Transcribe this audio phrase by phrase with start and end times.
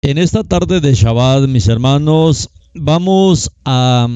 [0.00, 4.08] En esta tarde de Shabbat, mis hermanos, vamos a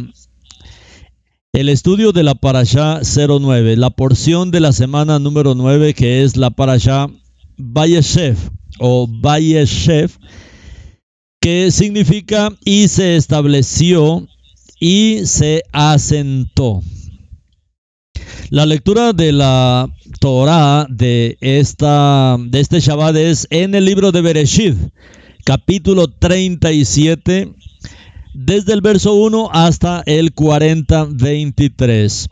[1.53, 6.37] el estudio de la Parashá 09, la porción de la semana número 9 que es
[6.37, 7.09] la Parashá
[7.57, 8.37] Vayeshev
[8.79, 10.13] o Vayeshev,
[11.41, 14.29] que significa y se estableció
[14.79, 16.81] y se asentó.
[18.51, 19.89] La lectura de la
[20.21, 24.77] Torah de, esta, de este Shabbat es en el libro de Bereshit,
[25.45, 27.53] capítulo 37,
[28.35, 32.29] desde el verso 1 hasta el 40, 23.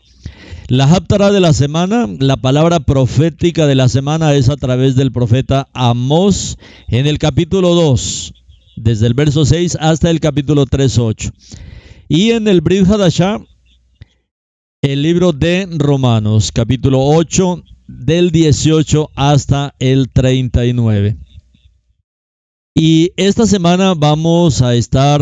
[0.67, 5.11] La Haptarah de la semana, la palabra profética de la semana es a través del
[5.11, 8.33] profeta Amós en el capítulo 2,
[8.77, 11.31] desde el verso 6 hasta el capítulo 3, 8.
[12.07, 13.39] Y en el Brit Hadashah,
[14.81, 21.17] el libro de Romanos, capítulo 8, del 18 hasta el 39.
[22.73, 25.21] Y esta semana vamos a estar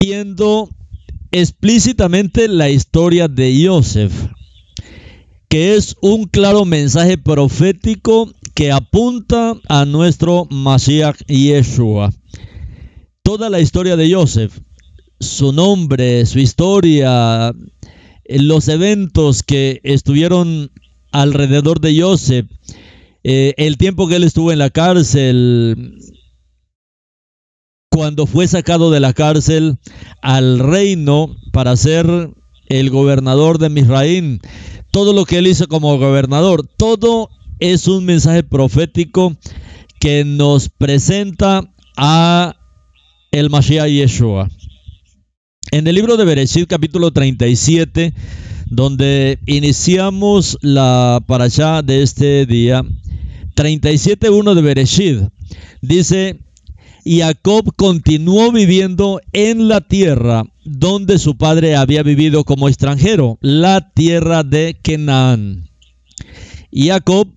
[0.00, 0.70] viendo
[1.32, 4.12] explícitamente la historia de Joseph,
[5.48, 12.12] que es un claro mensaje profético que apunta a nuestro Mashiach Yeshua.
[13.24, 14.56] Toda la historia de Joseph,
[15.18, 17.52] su nombre, su historia,
[18.24, 20.70] los eventos que estuvieron
[21.10, 22.46] alrededor de Joseph,
[23.22, 25.98] eh, el tiempo que él estuvo en la cárcel,
[27.90, 29.78] cuando fue sacado de la cárcel
[30.22, 32.30] al reino para ser
[32.68, 34.40] el gobernador de Misraín,
[34.92, 39.36] todo lo que él hizo como gobernador, todo es un mensaje profético
[39.98, 42.56] que nos presenta a
[43.32, 44.48] el Mashiach Yeshua.
[45.72, 48.14] En el libro de Bereshit capítulo 37,
[48.66, 52.84] donde iniciamos la parasha de este día,
[53.60, 55.18] 37.1 de Bereshit.
[55.82, 56.38] Dice,
[57.04, 64.44] Jacob continuó viviendo en la tierra donde su padre había vivido como extranjero, la tierra
[64.44, 65.68] de Canaán.
[66.70, 67.28] Y Jacob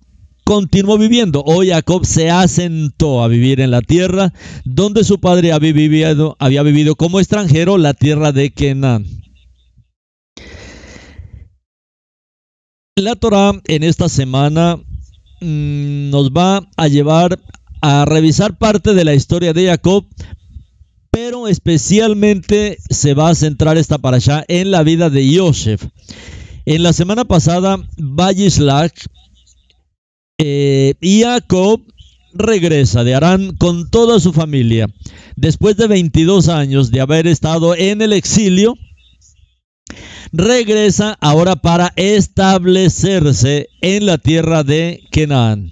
[0.44, 1.42] continuó viviendo.
[1.44, 4.32] Hoy Jacob se asentó a vivir en la tierra
[4.64, 9.04] donde su padre había vivido, había vivido como extranjero, la tierra de Canaán.
[12.96, 14.80] La Torah en esta semana
[15.44, 17.38] Mm, nos va a llevar
[17.82, 20.06] a revisar parte de la historia de Jacob,
[21.10, 25.84] pero especialmente se va a centrar esta para allá en la vida de Yosef.
[26.64, 28.94] En la semana pasada, Vallislach
[30.38, 31.82] eh, y Jacob
[32.32, 34.88] regresa de Arán con toda su familia.
[35.36, 38.78] Después de 22 años de haber estado en el exilio,
[40.32, 45.70] regresa ahora para establecerse en la tierra de Canaán.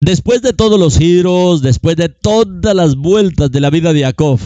[0.00, 4.38] Después de todos los giros, después de todas las vueltas de la vida de Jacob,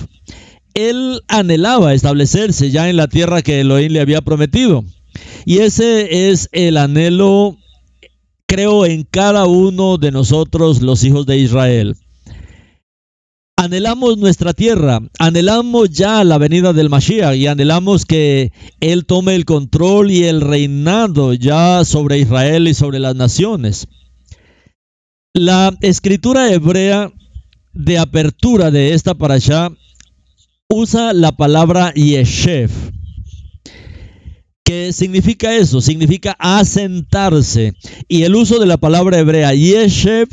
[0.74, 4.84] él anhelaba establecerse ya en la tierra que Elohim le había prometido.
[5.44, 7.58] Y ese es el anhelo,
[8.46, 11.96] creo, en cada uno de nosotros, los hijos de Israel.
[13.62, 19.44] Anhelamos nuestra tierra, anhelamos ya la venida del Mashiach y anhelamos que Él tome el
[19.44, 23.86] control y el reinado ya sobre Israel y sobre las naciones.
[25.34, 27.12] La escritura hebrea
[27.74, 29.68] de apertura de esta parasha
[30.70, 32.70] usa la palabra yeshev,
[34.64, 37.74] que significa eso, significa asentarse.
[38.08, 40.28] Y el uso de la palabra hebrea yeshev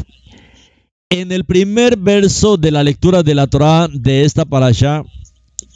[1.09, 5.03] en el primer verso de la lectura de la Torah de esta parasha,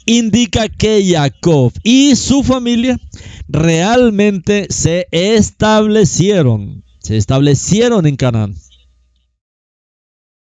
[0.04, 3.00] indica que Jacob y su familia
[3.48, 8.54] realmente se establecieron, se establecieron en Canaán.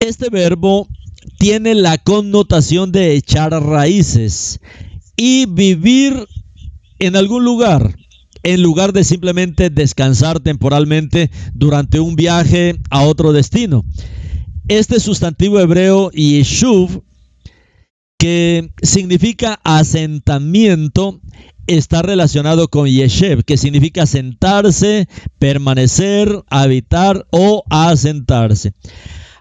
[0.01, 0.87] Este verbo
[1.39, 4.61] tiene la connotación de echar raíces
[5.17, 6.25] y vivir
[7.01, 7.97] en algún lugar,
[8.45, 13.85] en lugar de simplemente descansar temporalmente durante un viaje a otro destino.
[14.69, 17.03] Este sustantivo hebreo yeshuv,
[18.19, 21.21] que significa asentamiento,
[21.67, 28.75] está relacionado con yeshev, que significa sentarse, permanecer, habitar o asentarse.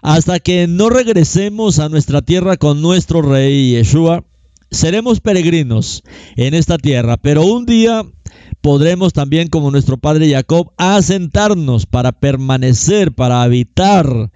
[0.00, 4.24] Hasta que no regresemos a nuestra tierra con nuestro rey Yeshua,
[4.70, 6.04] seremos peregrinos
[6.36, 8.06] en esta tierra, pero un día
[8.62, 14.30] podremos también, como nuestro padre Jacob, asentarnos para permanecer, para habitar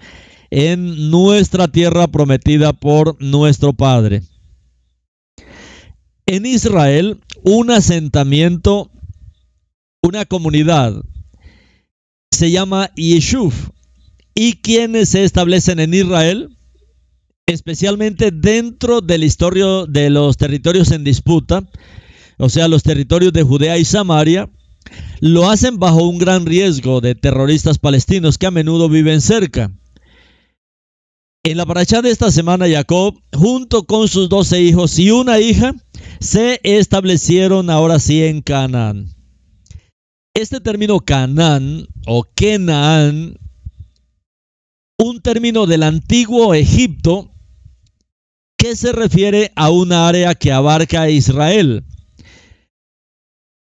[0.54, 4.22] en nuestra tierra prometida por nuestro Padre.
[6.26, 8.90] En Israel, un asentamiento,
[10.02, 11.02] una comunidad,
[12.30, 13.54] se llama Yeshuv.
[14.34, 16.50] ¿Y quienes se establecen en Israel?
[17.46, 21.68] especialmente dentro del historia de los territorios en disputa,
[22.38, 24.48] o sea, los territorios de Judea y Samaria,
[25.20, 29.72] lo hacen bajo un gran riesgo de terroristas palestinos que a menudo viven cerca.
[31.44, 35.74] En la paracha de esta semana, Jacob, junto con sus doce hijos y una hija,
[36.20, 39.08] se establecieron ahora sí en Canaán.
[40.34, 43.38] Este término Canaán o Kenaán,
[44.98, 47.34] un término del antiguo Egipto
[48.56, 51.82] que se refiere a una área que abarca a Israel,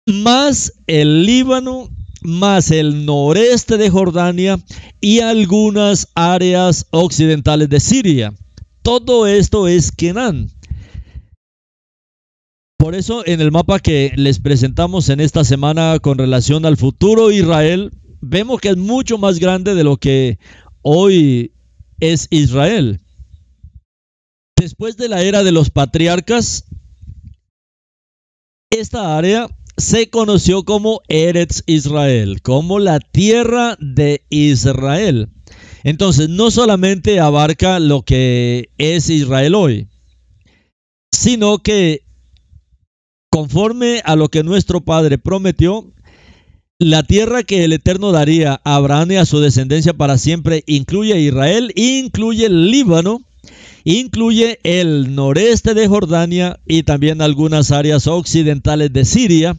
[0.07, 4.59] más el Líbano, más el noreste de Jordania
[5.01, 8.33] y algunas áreas occidentales de Siria.
[8.81, 10.49] Todo esto es Kenan.
[12.77, 17.31] Por eso en el mapa que les presentamos en esta semana con relación al futuro
[17.31, 17.91] Israel,
[18.21, 20.39] vemos que es mucho más grande de lo que
[20.81, 21.51] hoy
[21.99, 23.01] es Israel.
[24.55, 26.65] Después de la era de los patriarcas,
[28.69, 35.29] esta área se conoció como Eretz Israel, como la tierra de Israel.
[35.83, 39.87] Entonces, no solamente abarca lo que es Israel hoy,
[41.11, 42.01] sino que
[43.29, 45.93] conforme a lo que nuestro Padre prometió,
[46.79, 51.13] la tierra que el Eterno daría a Abraham y a su descendencia para siempre incluye
[51.13, 53.21] a Israel, incluye el Líbano,
[53.83, 59.57] incluye el noreste de Jordania y también algunas áreas occidentales de Siria.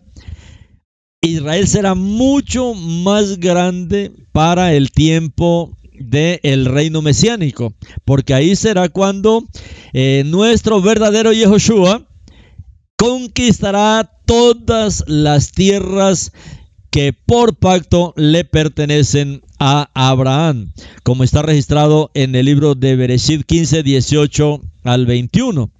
[1.23, 7.75] Israel será mucho más grande para el tiempo del reino mesiánico,
[8.05, 9.44] porque ahí será cuando
[9.93, 12.06] eh, nuestro verdadero Yehoshua
[12.97, 16.32] conquistará todas las tierras
[16.91, 20.73] que por pacto le pertenecen a Abraham,
[21.03, 25.71] como está registrado en el libro de Bereshit 15, 18 al 21.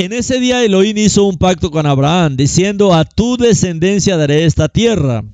[0.00, 4.70] En ese día Elohim hizo un pacto con Abraham, diciendo, a tu descendencia daré esta
[4.70, 5.24] tierra,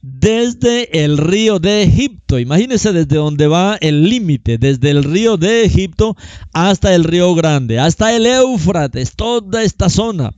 [0.00, 2.38] desde el río de Egipto.
[2.38, 6.16] Imagínense desde donde va el límite, desde el río de Egipto
[6.54, 10.32] hasta el río Grande, hasta el Éufrates, toda esta zona.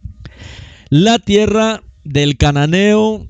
[0.89, 3.29] La tierra del cananeo,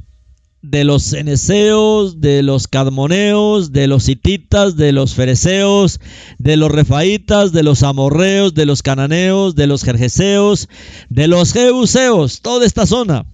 [0.63, 6.01] de los ceneseos, de los cadmoneos, de los hititas, de los fereceos,
[6.39, 10.69] de los refaitas, de los amorreos, de los cananeos, de los jerjeseos,
[11.09, 13.31] de los jebuseos, toda esta zona.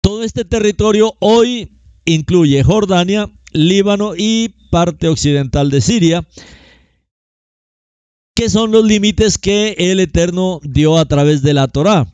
[0.00, 6.26] Todo este territorio hoy incluye Jordania, Líbano y parte occidental de Siria,
[8.34, 12.06] que son los límites que el Eterno dio a través de la Torá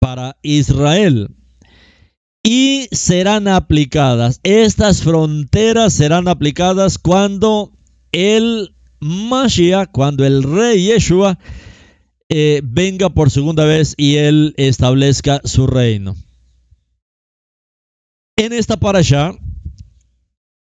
[0.00, 1.36] para Israel.
[2.42, 7.72] Y serán aplicadas, estas fronteras serán aplicadas cuando
[8.12, 11.38] el Mashiach, cuando el rey Yeshua
[12.28, 16.16] eh, venga por segunda vez y él establezca su reino.
[18.36, 19.32] En esta parasha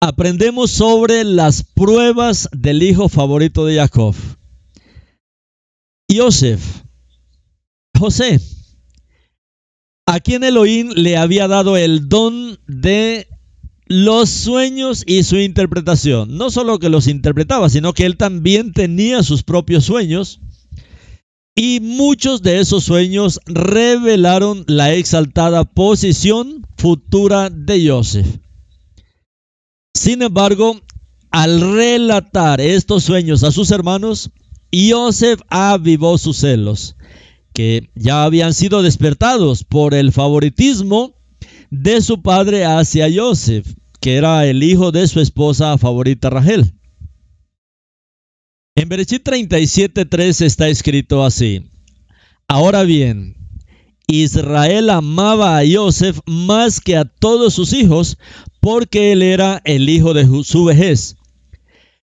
[0.00, 4.14] aprendemos sobre las pruebas del hijo favorito de Jacob,
[6.08, 6.82] Yosef,
[7.98, 8.40] José,
[10.14, 13.26] a quien Elohim le había dado el don de
[13.86, 16.38] los sueños y su interpretación.
[16.38, 20.38] No solo que los interpretaba, sino que él también tenía sus propios sueños
[21.56, 28.38] y muchos de esos sueños revelaron la exaltada posición futura de Joseph.
[29.94, 30.80] Sin embargo,
[31.32, 34.30] al relatar estos sueños a sus hermanos,
[34.72, 36.94] Joseph avivó sus celos,
[37.54, 41.14] que ya habían sido despertados por el favoritismo
[41.70, 43.66] de su padre hacia Joseph,
[44.00, 46.74] que era el hijo de su esposa favorita Rachel.
[48.76, 51.70] En Bereshit 37.3 está escrito así.
[52.48, 53.36] Ahora bien,
[54.08, 58.18] Israel amaba a Joseph más que a todos sus hijos
[58.60, 61.16] porque él era el hijo de su vejez.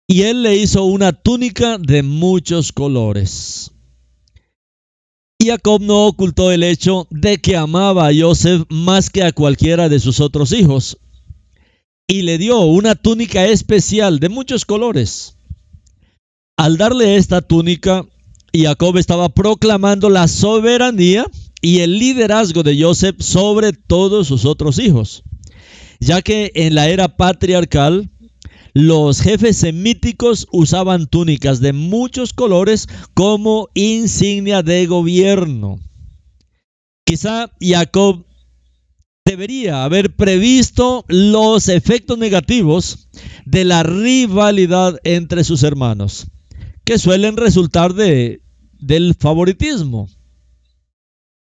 [0.08, 3.75] Y él le hizo una túnica de muchos colores.
[5.44, 10.00] Jacob no ocultó el hecho de que amaba a Joseph más que a cualquiera de
[10.00, 10.98] sus otros hijos.
[12.08, 15.38] Y le dio una túnica especial de muchos colores.
[16.58, 18.06] Al darle esta túnica,
[18.54, 21.25] Jacob estaba proclamando la soberanía
[21.62, 25.24] y el liderazgo de Joseph sobre todos sus otros hijos,
[26.00, 28.10] ya que en la era patriarcal
[28.75, 35.79] los jefes semíticos usaban túnicas de muchos colores como insignia de gobierno.
[37.05, 38.25] Quizá Jacob
[39.25, 43.08] debería haber previsto los efectos negativos
[43.46, 46.27] de la rivalidad entre sus hermanos
[46.84, 48.41] que suelen resultar de,
[48.74, 50.10] del favoritismo,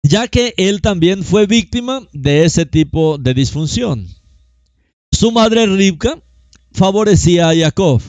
[0.03, 4.07] ya que él también fue víctima de ese tipo de disfunción.
[5.09, 6.21] Su madre Rivka
[6.73, 8.01] favorecía a Jacob,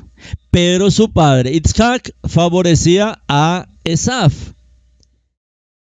[0.50, 4.52] pero su padre Isaac favorecía a Esaf.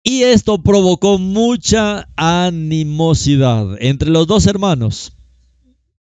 [0.02, 5.12] Y esto provocó mucha animosidad entre los dos hermanos.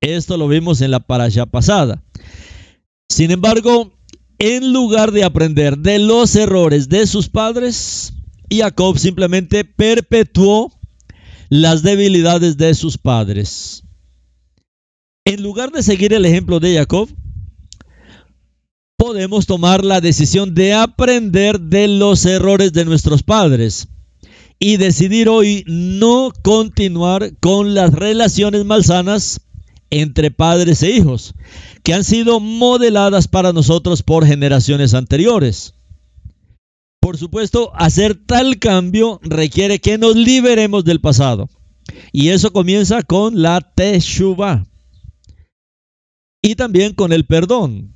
[0.00, 2.02] Esto lo vimos en la parasha pasada.
[3.08, 3.92] Sin embargo,
[4.38, 8.12] en lugar de aprender de los errores de sus padres,
[8.50, 10.72] Jacob simplemente perpetuó
[11.48, 13.84] las debilidades de sus padres.
[15.28, 17.06] En lugar de seguir el ejemplo de Jacob,
[18.96, 23.88] podemos tomar la decisión de aprender de los errores de nuestros padres
[24.58, 29.42] y decidir hoy no continuar con las relaciones malsanas
[29.90, 31.34] entre padres e hijos,
[31.82, 35.74] que han sido modeladas para nosotros por generaciones anteriores.
[37.00, 41.50] Por supuesto, hacer tal cambio requiere que nos liberemos del pasado.
[42.12, 44.67] Y eso comienza con la teshuva.
[46.42, 47.94] Y también con el perdón.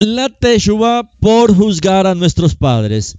[0.00, 3.16] La teshuva por juzgar a nuestros padres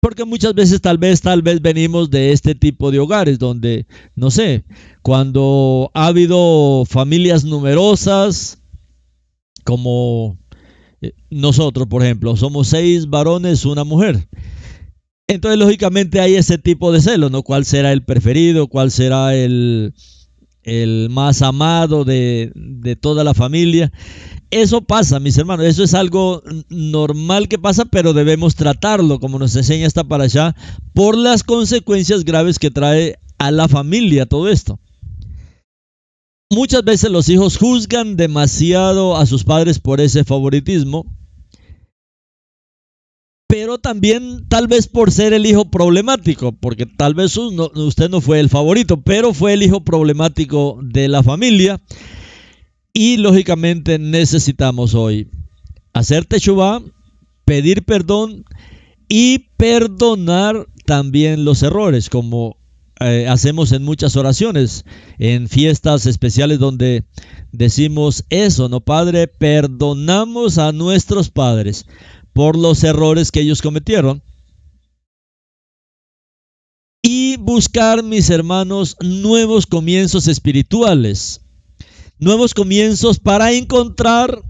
[0.00, 4.30] porque muchas veces tal vez, tal vez venimos de este tipo de hogares donde, no
[4.30, 4.64] sé,
[5.02, 8.58] cuando ha habido familias numerosas,
[9.64, 10.38] como
[11.02, 14.28] eh, nosotros, por ejemplo, somos seis varones, una mujer.
[15.26, 17.42] Entonces, lógicamente hay ese tipo de celo, ¿no?
[17.42, 18.68] ¿Cuál será el preferido?
[18.68, 19.92] ¿Cuál será el,
[20.62, 23.92] el más amado de, de toda la familia?
[24.50, 29.54] Eso pasa, mis hermanos, eso es algo normal que pasa, pero debemos tratarlo, como nos
[29.56, 30.56] enseña esta para allá,
[30.94, 34.80] por las consecuencias graves que trae a la familia todo esto.
[36.50, 41.04] Muchas veces los hijos juzgan demasiado a sus padres por ese favoritismo,
[43.48, 48.40] pero también tal vez por ser el hijo problemático, porque tal vez usted no fue
[48.40, 51.80] el favorito, pero fue el hijo problemático de la familia
[52.92, 55.30] y lógicamente necesitamos hoy
[55.94, 56.82] hacer teshuva,
[57.46, 58.44] pedir perdón
[59.08, 62.58] y perdonar también los errores, como
[63.00, 64.84] eh, hacemos en muchas oraciones,
[65.18, 67.04] en fiestas especiales donde
[67.52, 69.26] decimos eso, ¿no, Padre?
[69.26, 71.86] Perdonamos a nuestros padres
[72.38, 74.22] por los errores que ellos cometieron.
[77.02, 81.40] Y buscar, mis hermanos, nuevos comienzos espirituales
[82.20, 84.40] nuevos comienzos para encontrar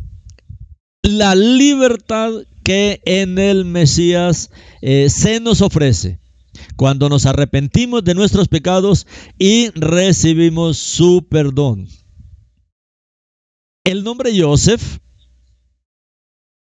[1.00, 2.30] la libertad
[2.62, 4.50] que en el Mesías
[4.82, 6.20] eh, se nos ofrece
[6.76, 9.06] cuando nos arrepentimos de nuestros pecados
[9.38, 11.88] y recibimos su perdón.
[13.82, 14.98] El nombre Joseph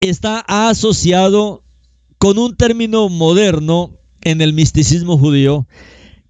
[0.02, 1.64] está asociado
[2.18, 5.66] con un término moderno en el misticismo judío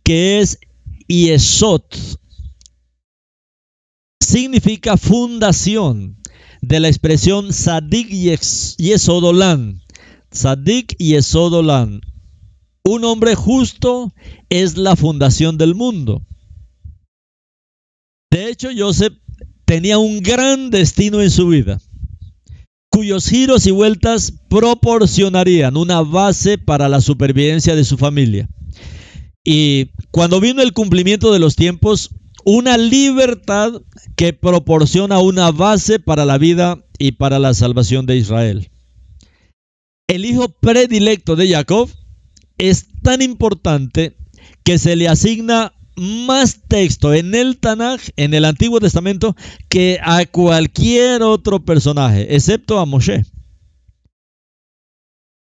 [0.02, 0.59] que es
[1.09, 1.83] Yesod
[4.33, 6.17] significa fundación
[6.62, 8.09] de la expresión Sadik
[8.79, 9.83] Yesodolan.
[10.31, 12.00] Sadik Yesodolan.
[12.85, 14.12] Un hombre justo
[14.49, 16.25] es la fundación del mundo.
[18.31, 19.19] De hecho, Joseph
[19.67, 21.79] tenía un gran destino en su vida,
[22.92, 28.49] cuyos giros y vueltas proporcionarían una base para la supervivencia de su familia.
[29.42, 32.11] Y cuando vino el cumplimiento de los tiempos,
[32.44, 33.80] una libertad
[34.14, 38.70] que proporciona una base para la vida y para la salvación de Israel.
[40.06, 41.88] El hijo predilecto de Jacob
[42.58, 44.18] es tan importante
[44.64, 45.72] que se le asigna
[46.02, 49.37] más texto en el Tanaj, en el Antiguo Testamento,
[49.68, 53.25] que a cualquier otro personaje, excepto a Moshe.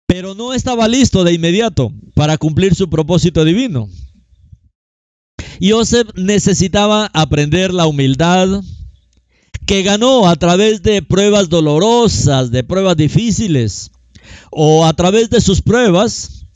[0.07, 3.88] Pero no estaba listo de inmediato para cumplir su propósito divino.
[5.62, 8.61] Joseph necesitaba aprender la humildad
[9.66, 13.92] que ganó a través de pruebas dolorosas, de pruebas difíciles,
[14.50, 16.47] o a través de sus pruebas,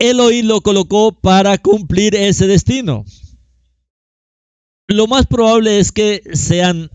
[0.00, 3.04] Elohim lo colocó para cumplir ese destino.
[4.88, 6.90] Lo más probable es que sean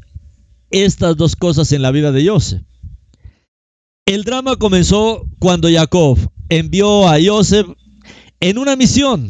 [0.70, 2.62] estas dos cosas en la vida de Joseph.
[4.06, 6.18] El drama comenzó cuando Jacob
[6.48, 7.68] envió a Joseph
[8.40, 9.30] en una misión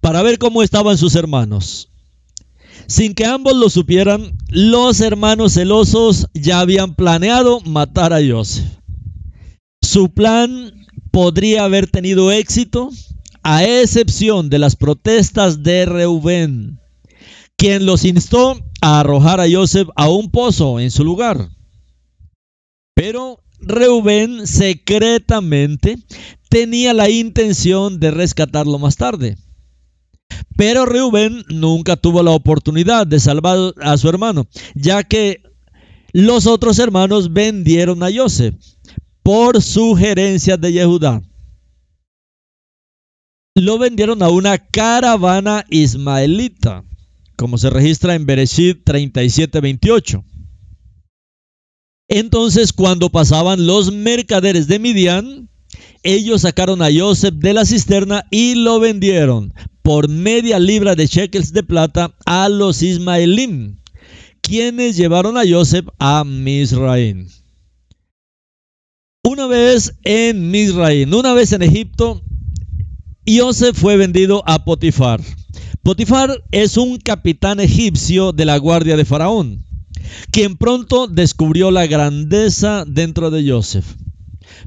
[0.00, 1.88] para ver cómo estaban sus hermanos.
[2.86, 8.66] Sin que ambos lo supieran, los hermanos celosos ya habían planeado matar a Joseph.
[9.80, 12.90] Su plan podría haber tenido éxito
[13.42, 16.81] a excepción de las protestas de Reubén,
[17.56, 21.48] quien los instó a arrojar a Joseph a un pozo en su lugar.
[22.94, 25.98] Pero Reubén secretamente
[26.48, 29.36] tenía la intención de rescatarlo más tarde.
[30.56, 35.42] Pero Reubén nunca tuvo la oportunidad de salvar a su hermano, ya que
[36.12, 38.54] los otros hermanos vendieron a Joseph
[39.22, 41.22] por sugerencias de Yehudá.
[43.54, 46.84] Lo vendieron a una caravana ismaelita,
[47.42, 50.24] como se registra en Bereshit 37:28.
[52.08, 55.48] Entonces, cuando pasaban los mercaderes de Midian,
[56.04, 61.52] ellos sacaron a Joseph de la cisterna y lo vendieron por media libra de shekels
[61.52, 63.80] de plata a los ismaelim,
[64.40, 67.26] quienes llevaron a Joseph a Misraim.
[69.24, 72.22] Una vez en Misraim, una vez en Egipto,
[73.26, 75.20] Joseph fue vendido a Potifar.
[75.82, 79.64] Potifar es un capitán egipcio de la guardia de Faraón,
[80.30, 83.96] quien pronto descubrió la grandeza dentro de Joseph.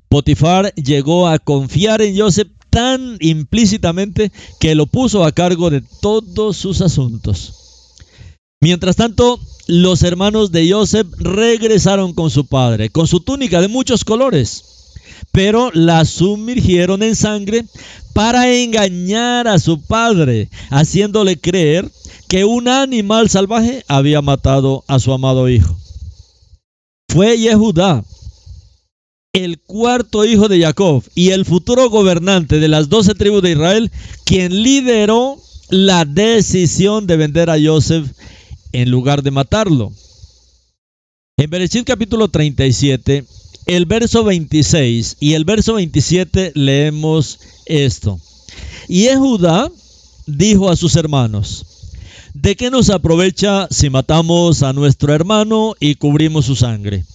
[0.10, 6.58] Potifar llegó a confiar en Joseph tan implícitamente que lo puso a cargo de todos
[6.58, 7.94] sus asuntos.
[8.60, 14.04] Mientras tanto, los hermanos de Joseph regresaron con su padre, con su túnica de muchos
[14.04, 14.75] colores,
[15.36, 17.66] pero la sumergieron en sangre
[18.14, 21.92] para engañar a su padre, haciéndole creer
[22.30, 25.78] que un animal salvaje había matado a su amado hijo.
[27.10, 28.06] Fue Yehudá,
[29.34, 33.92] el cuarto hijo de Jacob y el futuro gobernante de las doce tribus de Israel,
[34.24, 35.38] quien lideró
[35.70, 38.08] la decisión de vender a Joseph
[38.72, 39.92] en lugar de matarlo.
[41.36, 43.26] En Bereshit capítulo 37,
[43.66, 48.20] el verso 26 y el verso 27 leemos esto.
[48.88, 49.72] Y Judá
[50.28, 51.66] dijo a sus hermanos,
[52.34, 57.06] ¿de qué nos aprovecha si matamos a nuestro hermano y cubrimos su sangre?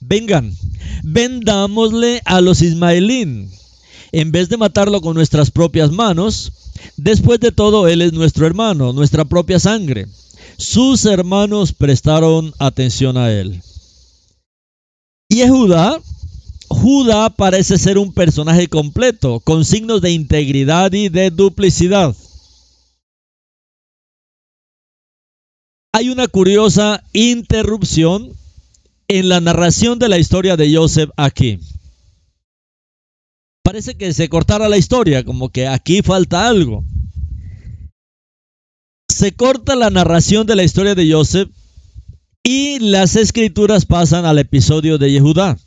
[0.00, 0.56] Vengan,
[1.02, 3.50] vendámosle a los ismaelín,
[4.12, 6.52] en vez de matarlo con nuestras propias manos.
[6.96, 10.06] Después de todo, él es nuestro hermano, nuestra propia sangre.
[10.56, 13.60] Sus hermanos prestaron atención a él.
[15.32, 16.02] Y Judá,
[16.68, 22.16] Judá parece ser un personaje completo, con signos de integridad y de duplicidad.
[25.94, 28.32] Hay una curiosa interrupción
[29.06, 31.60] en la narración de la historia de Joseph aquí.
[33.62, 36.82] Parece que se cortara la historia, como que aquí falta algo.
[39.08, 41.50] Se corta la narración de la historia de Joseph
[42.42, 45.58] y las escrituras pasan al episodio de Yehudá.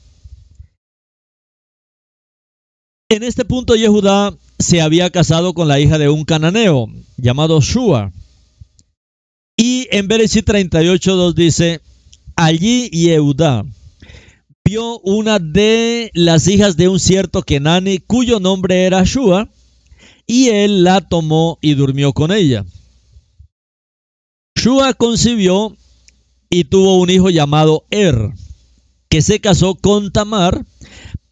[3.10, 8.12] En este punto Yehudá se había casado con la hija de un cananeo llamado Shua.
[9.56, 11.82] Y en Bereshit 38.2 dice,
[12.36, 13.66] Allí Yehudá
[14.66, 19.50] vio una de las hijas de un cierto Kenani cuyo nombre era Shua,
[20.26, 22.66] y él la tomó y durmió con ella.
[24.56, 25.76] Shua concibió
[26.54, 28.32] y tuvo un hijo llamado Er,
[29.10, 30.64] que se casó con Tamar,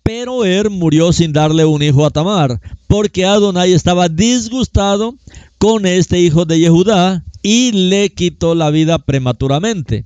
[0.01, 5.13] pero Er murió sin darle un hijo a Tamar, porque Adonai estaba disgustado
[5.59, 10.05] con este hijo de Yehudá y le quitó la vida prematuramente.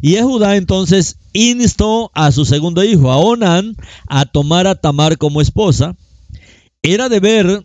[0.00, 3.76] Y Judá entonces instó a su segundo hijo, a Onán,
[4.08, 5.94] a tomar a Tamar como esposa.
[6.82, 7.62] Era deber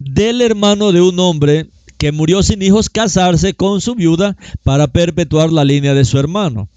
[0.00, 1.70] del hermano de un hombre
[2.02, 6.68] que murió sin hijos casarse con su viuda para perpetuar la línea de su hermano.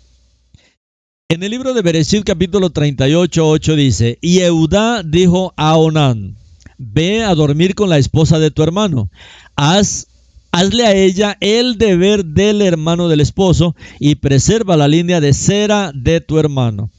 [1.29, 6.35] En el libro de Bereshit capítulo 38, 8 dice, y Eudá dijo a Onán,
[6.77, 9.09] ve a dormir con la esposa de tu hermano,
[9.55, 10.05] haz
[10.51, 15.91] hazle a ella el deber del hermano del esposo y preserva la línea de cera
[15.91, 16.91] de tu hermano.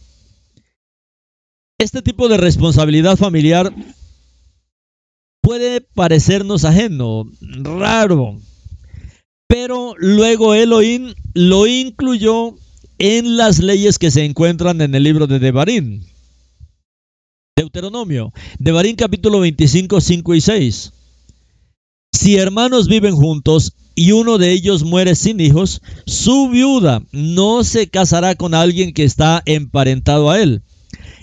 [1.79, 3.73] Este tipo de responsabilidad familiar
[5.47, 8.41] puede parecernos ajeno, raro,
[9.47, 12.57] pero luego Elohim lo incluyó
[12.99, 16.03] en las leyes que se encuentran en el libro de Devarim.
[17.57, 20.93] Deuteronomio, Devarim capítulo 25, 5 y 6.
[22.13, 27.87] Si hermanos viven juntos y uno de ellos muere sin hijos, su viuda no se
[27.89, 30.63] casará con alguien que está emparentado a él.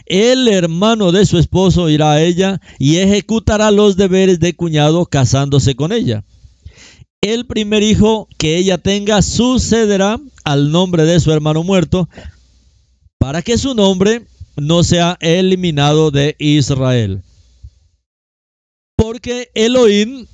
[0.06, 5.76] El hermano de su esposo irá a ella y ejecutará los deberes de cuñado casándose
[5.76, 6.24] con ella.
[7.22, 12.10] El primer hijo que ella tenga sucederá al nombre de su hermano muerto
[13.18, 17.24] para que su nombre no sea eliminado de Israel.
[18.98, 20.28] Porque Elohim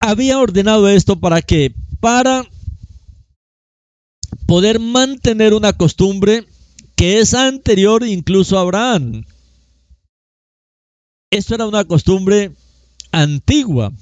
[0.00, 2.46] había ordenado esto para que, para
[4.46, 6.44] poder mantener una costumbre
[6.96, 9.24] que es anterior incluso a Abraham.
[11.30, 12.52] Esto era una costumbre
[13.10, 13.92] antigua.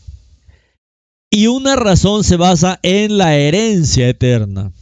[1.31, 4.73] Y una razón se basa en la herencia eterna.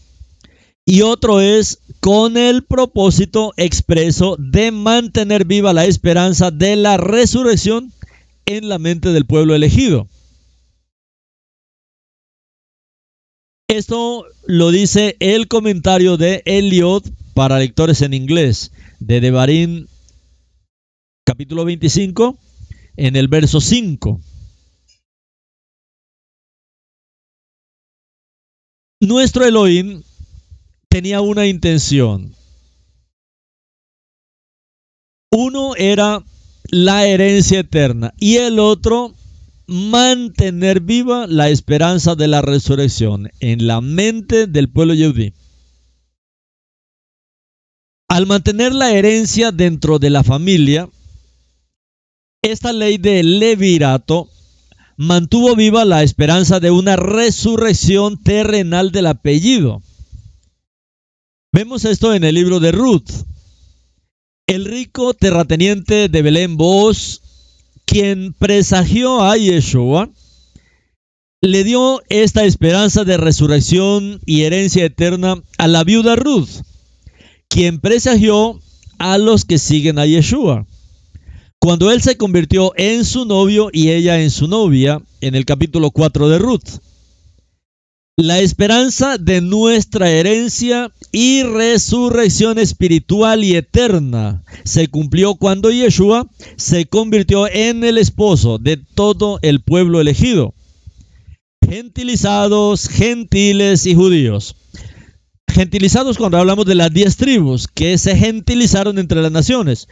[0.85, 7.93] Y otro es con el propósito expreso de mantener viva la esperanza de la resurrección
[8.47, 10.09] en la mente del pueblo elegido.
[13.71, 19.87] Esto lo dice el comentario de Eliot para lectores en inglés de Devarim
[21.25, 22.37] capítulo 25
[22.97, 24.21] en el verso 5.
[29.03, 30.03] Nuestro Elohim
[30.89, 32.35] tenía una intención.
[35.31, 36.25] Uno era
[36.65, 39.15] la herencia eterna y el otro
[39.71, 45.33] mantener viva la esperanza de la resurrección en la mente del pueblo yudí.
[48.09, 50.91] Al mantener la herencia dentro de la familia,
[52.43, 54.29] esta ley de levirato
[54.97, 59.83] mantuvo viva la esperanza de una resurrección terrenal del apellido.
[61.53, 63.11] Vemos esto en el libro de Ruth.
[64.49, 67.20] El rico terrateniente de Belén Boaz
[67.90, 70.11] quien presagió a Yeshua,
[71.42, 76.62] le dio esta esperanza de resurrección y herencia eterna a la viuda Ruth,
[77.48, 78.61] quien presagió
[78.98, 80.68] a los que siguen a Yeshua.
[81.59, 85.90] Cuando él se convirtió en su novio y ella en su novia, en el capítulo
[85.90, 86.79] 4 de Ruth.
[88.23, 96.85] La esperanza de nuestra herencia y resurrección espiritual y eterna se cumplió cuando Yeshua se
[96.85, 100.53] convirtió en el esposo de todo el pueblo elegido,
[101.67, 104.55] gentilizados, gentiles y judíos.
[105.49, 109.89] Gentilizados cuando hablamos de las diez tribus que se gentilizaron entre las naciones.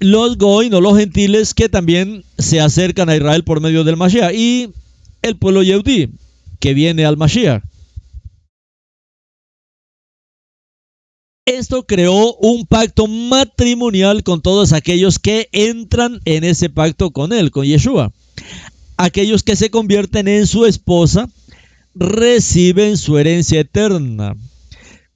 [0.00, 4.34] Los goy, no los gentiles, que también se acercan a Israel por medio del Mashiach.
[4.34, 4.70] Y
[5.20, 6.08] el pueblo Yehudí,
[6.62, 7.60] que viene al Mashiach.
[11.44, 17.50] Esto creó un pacto matrimonial con todos aquellos que entran en ese pacto con él,
[17.50, 18.12] con Yeshua.
[18.96, 21.28] Aquellos que se convierten en su esposa
[21.96, 24.36] reciben su herencia eterna.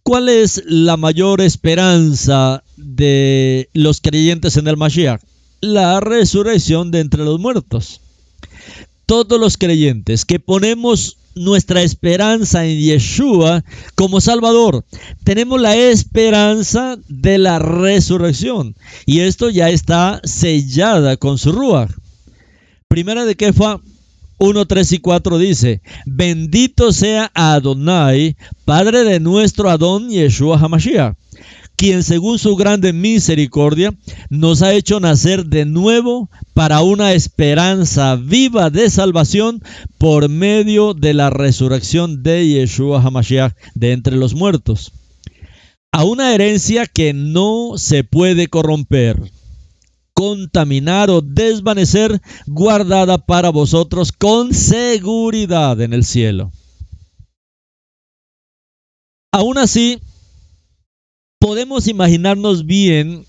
[0.02, 5.22] ¿Cuál es la mayor esperanza de los creyentes en el Mashiach?
[5.60, 8.00] La resurrección de entre los muertos.
[9.06, 13.62] Todos los creyentes que ponemos nuestra esperanza en Yeshua
[13.94, 14.84] como Salvador.
[15.22, 18.74] Tenemos la esperanza de la resurrección.
[19.04, 21.92] Y esto ya está sellada con su Ruach.
[22.88, 23.80] Primera de Kefa
[24.38, 31.16] 1, 3 y 4 dice, bendito sea Adonai, Padre de nuestro Adón Yeshua HaMashiach
[31.76, 33.94] quien según su grande misericordia
[34.30, 39.62] nos ha hecho nacer de nuevo para una esperanza viva de salvación
[39.98, 44.92] por medio de la resurrección de Yeshua HaMashiach de entre los muertos.
[45.92, 49.30] A una herencia que no se puede corromper,
[50.12, 56.52] contaminar o desvanecer, guardada para vosotros con seguridad en el cielo.
[59.30, 60.00] Aún así,
[61.46, 63.24] podemos imaginarnos bien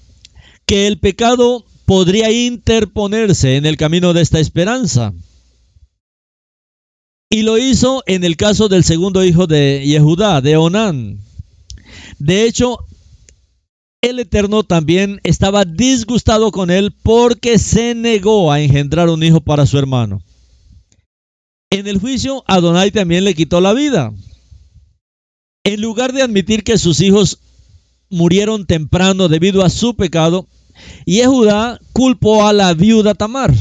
[0.66, 5.14] que el pecado podría interponerse en el camino de esta esperanza.
[7.30, 11.20] Y lo hizo en el caso del segundo hijo de Yehudá, de Onán.
[12.18, 12.80] De hecho,
[14.02, 19.68] el Eterno también estaba disgustado con él porque se negó a engendrar un hijo para
[19.68, 20.24] su hermano.
[21.70, 24.12] En el juicio, Adonai también le quitó la vida.
[25.64, 27.42] En lugar de admitir que sus hijos
[28.10, 30.48] murieron temprano debido a su pecado,
[31.06, 33.54] y Judá culpó a la viuda Tamar.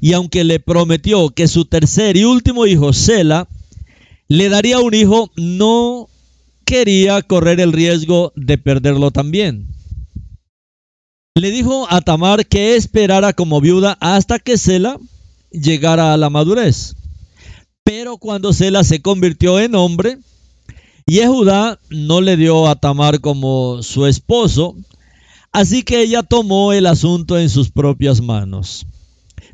[0.00, 3.48] Y aunque le prometió que su tercer y último hijo, Sela,
[4.28, 6.08] le daría un hijo, no
[6.64, 9.68] quería correr el riesgo de perderlo también.
[11.34, 14.98] Le dijo a Tamar que esperara como viuda hasta que Sela
[15.50, 16.94] llegara a la madurez.
[17.82, 20.18] Pero cuando Sela se convirtió en hombre,
[21.06, 24.74] Judá no le dio a Tamar como su esposo,
[25.52, 28.86] así que ella tomó el asunto en sus propias manos.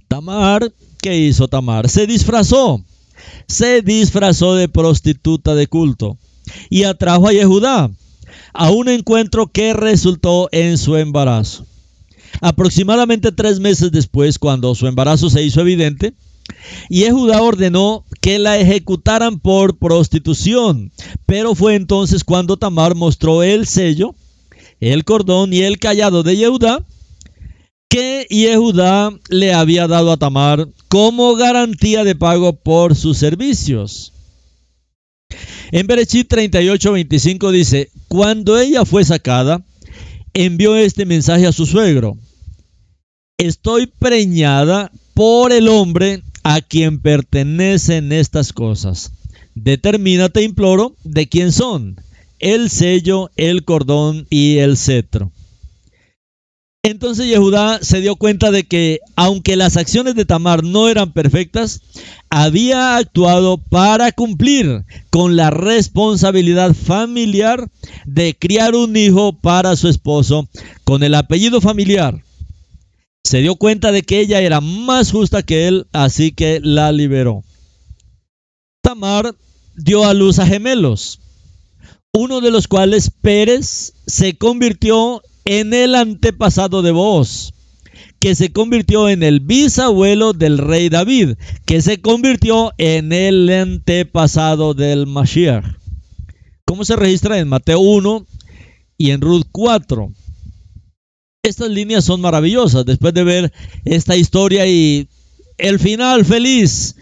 [0.06, 1.88] Tamar, ¿qué hizo Tamar?
[1.88, 2.84] Se disfrazó,
[3.48, 6.16] se disfrazó de prostituta de culto
[6.68, 7.90] y atrajo a Yehudá
[8.52, 11.66] a un encuentro que resultó en su embarazo.
[12.40, 16.14] Aproximadamente tres meses después, cuando su embarazo se hizo evidente,
[16.88, 20.92] y Judá ordenó que la ejecutaran por prostitución.
[21.26, 24.14] Pero fue entonces cuando Tamar mostró el sello,
[24.80, 26.84] el cordón y el callado de Yehudá
[27.90, 34.12] que Yehudá le había dado a Tamar como garantía de pago por sus servicios.
[35.72, 39.64] En Berechit 38:25 dice, cuando ella fue sacada,
[40.34, 42.16] envió este mensaje a su suegro.
[43.38, 49.12] Estoy preñada por el hombre a quien pertenecen estas cosas.
[49.54, 51.96] Determínate, imploro, de quién son
[52.40, 55.30] el sello, el cordón y el cetro.
[56.82, 61.82] Entonces Yehudá se dio cuenta de que, aunque las acciones de Tamar no eran perfectas,
[62.30, 67.68] había actuado para cumplir con la responsabilidad familiar
[68.06, 70.48] de criar un hijo para su esposo
[70.84, 72.22] con el apellido familiar.
[73.22, 77.44] Se dio cuenta de que ella era más justa que él, así que la liberó.
[78.82, 79.34] Tamar
[79.76, 81.20] dio a luz a gemelos,
[82.12, 87.52] uno de los cuales Pérez se convirtió en el antepasado de vos,
[88.18, 91.34] que se convirtió en el bisabuelo del rey David,
[91.66, 95.64] que se convirtió en el antepasado del Mashiach.
[96.64, 98.26] ¿Cómo se registra en Mateo 1
[98.96, 100.12] y en Ruth 4?
[101.42, 103.52] Estas líneas son maravillosas después de ver
[103.86, 105.08] esta historia y
[105.56, 106.96] el final feliz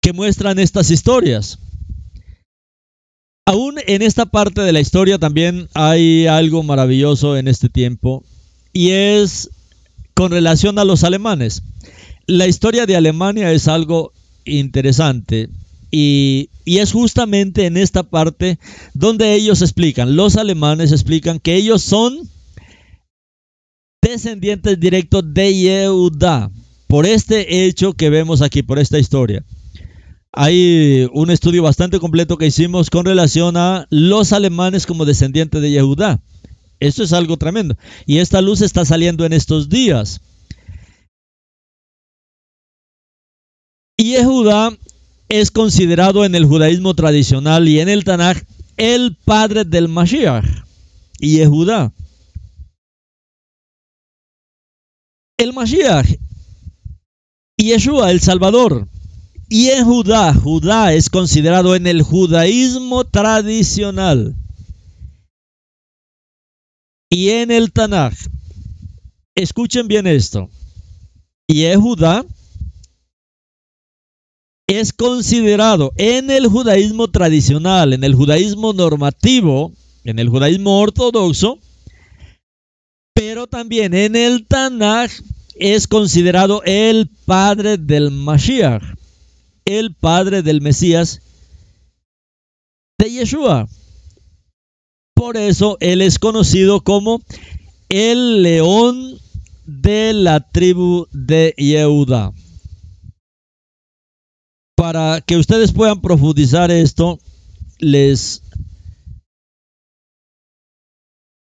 [0.00, 1.58] que muestran estas historias.
[3.44, 8.22] Aún en esta parte de la historia también hay algo maravilloso en este tiempo
[8.72, 9.50] y es
[10.14, 11.62] con relación a los alemanes.
[12.26, 14.12] La historia de Alemania es algo
[14.44, 15.48] interesante
[15.90, 18.60] y, y, es justamente en esta parte
[18.94, 22.28] donde ellos explican, los alemanes explican que ellos son
[24.02, 26.50] descendientes directos de Yehuda
[26.86, 29.44] por este hecho que vemos aquí, por esta historia
[30.32, 35.70] hay un estudio bastante completo que hicimos con relación a los alemanes como descendientes de
[35.70, 36.20] Yehudá.
[36.80, 37.76] Esto es algo tremendo.
[38.06, 40.20] Y esta luz está saliendo en estos días.
[43.96, 44.76] Y Yehudá
[45.28, 48.38] es considerado en el judaísmo tradicional y en el Tanaj
[48.76, 50.44] el padre del Mashiach.
[51.18, 51.92] Y Yehudá.
[55.38, 56.18] El Mashiach.
[57.56, 58.88] Yeshua, el Salvador.
[59.48, 64.34] Y en Judá, Judá es considerado en el judaísmo tradicional.
[67.08, 68.14] Y en el Tanaj,
[69.36, 70.50] escuchen bien esto.
[71.46, 72.26] Y Judá
[74.66, 79.72] es considerado en el judaísmo tradicional, en el judaísmo normativo,
[80.02, 81.58] en el judaísmo ortodoxo,
[83.18, 85.10] pero también en el Tanaj
[85.56, 88.80] es considerado el padre del Mashiach
[89.64, 91.20] el padre del Mesías
[92.96, 93.68] de Yeshua.
[95.14, 97.20] Por eso él es conocido como
[97.88, 99.18] el león
[99.66, 102.32] de la tribu de Yehuda.
[104.76, 107.18] Para que ustedes puedan profundizar esto,
[107.80, 108.42] les,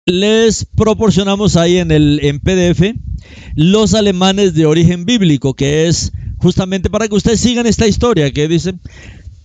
[0.07, 2.97] les proporcionamos ahí en el en PDF
[3.55, 8.49] los alemanes de origen bíblico, que es justamente para que ustedes sigan esta historia que
[8.49, 8.75] dice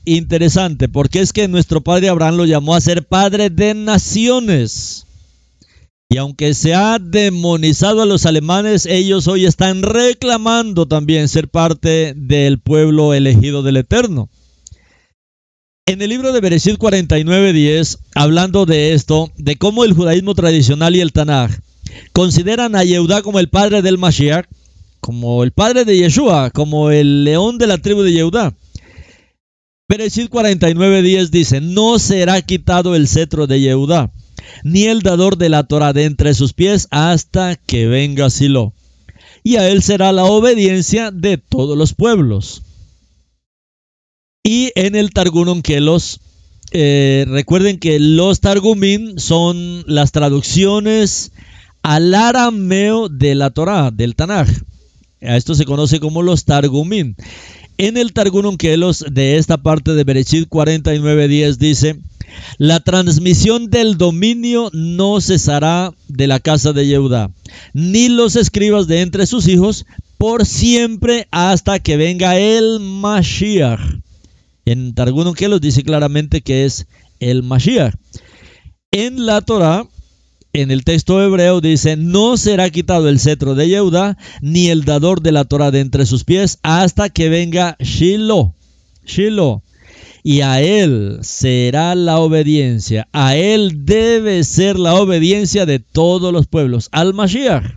[0.06, 5.06] interesante, porque es que nuestro padre Abraham lo llamó a ser padre de naciones.
[6.08, 12.13] Y aunque se ha demonizado a los alemanes, ellos hoy están reclamando también ser parte
[12.15, 14.30] del pueblo elegido del Eterno.
[15.88, 21.00] En el libro de Bereshit 49:10, hablando de esto, de cómo el judaísmo tradicional y
[21.00, 21.52] el Tanaj
[22.12, 24.48] consideran a Yehudá como el padre del Mashiach,
[25.00, 28.56] como el padre de Yeshua, como el león de la tribu de Yehudá.
[29.88, 34.10] Bereshit 49:10 dice, no será quitado el cetro de Yehudá,
[34.63, 38.74] ni el dador de la Torah de entre sus pies hasta que venga Silo.
[39.43, 42.63] Y a él será la obediencia de todos los pueblos.
[44.47, 46.19] Y en el Targum Kelos,
[46.69, 51.31] eh, recuerden que los Targumim son las traducciones
[51.81, 54.47] al arameo de la Torah, del Tanaj.
[55.23, 57.15] A esto se conoce como los Targumim.
[57.79, 61.99] En el Targum Onkelos de esta parte de Berechit 49.10 dice,
[62.60, 67.31] la transmisión del dominio no cesará de la casa de Yehudá,
[67.73, 69.88] ni los escribas de entre sus hijos,
[70.19, 74.05] por siempre hasta que venga el Mashiach.
[74.65, 76.88] En Targum Onkelos dice claramente que es
[77.19, 77.93] el Mashiach.
[78.91, 79.88] En la Torah
[80.56, 85.21] en el texto hebreo dice, no será quitado el cetro de Yehuda, ni el dador
[85.21, 88.54] de la Torah de entre sus pies, hasta que venga Shiloh.
[89.06, 89.63] Shiloh.
[90.23, 93.10] Y a él será la obediencia.
[93.12, 96.88] A él debe ser la obediencia de todos los pueblos.
[96.93, 97.75] Al Mashiach.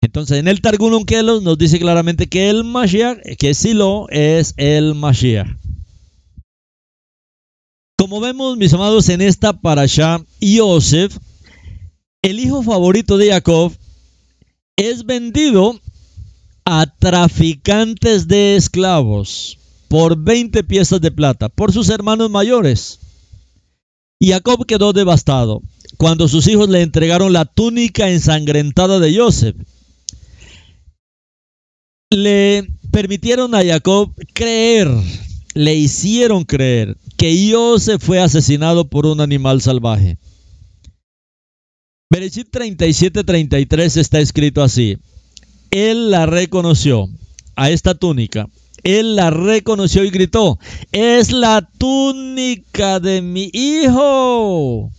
[0.00, 4.94] Entonces, en el Targum Kelos nos dice claramente que el Mashiach, que Silo es el
[4.94, 5.65] Mashiach.
[8.06, 11.18] Como vemos, mis amados, en esta parasha, Yosef,
[12.22, 13.72] el hijo favorito de Jacob,
[14.76, 15.80] es vendido
[16.64, 23.00] a traficantes de esclavos por 20 piezas de plata por sus hermanos mayores.
[24.20, 25.60] Y Jacob quedó devastado
[25.96, 29.56] cuando sus hijos le entregaron la túnica ensangrentada de Joseph
[32.10, 34.88] le permitieron a Jacob creer,
[35.56, 40.18] le hicieron creer que Joseph fue asesinado por un animal salvaje.
[42.10, 44.98] Bereshit 37-33 está escrito así.
[45.70, 47.08] Él la reconoció
[47.56, 48.50] a esta túnica.
[48.82, 50.58] Él la reconoció y gritó,
[50.92, 54.90] es la túnica de mi hijo.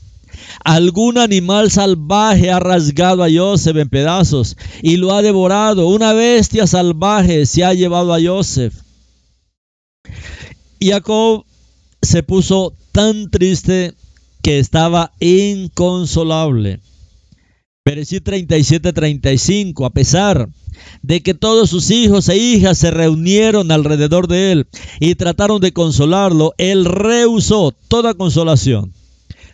[0.64, 5.88] Algún animal salvaje ha rasgado a Joseph en pedazos y lo ha devorado.
[5.88, 8.74] Una bestia salvaje se ha llevado a Joseph.
[10.80, 11.46] Jacob
[12.02, 13.94] se puso tan triste
[14.42, 16.80] que estaba inconsolable.
[17.84, 20.50] Perecí 37-35, a pesar
[21.02, 24.68] de que todos sus hijos e hijas se reunieron alrededor de él
[25.00, 28.94] y trataron de consolarlo, él rehusó toda consolación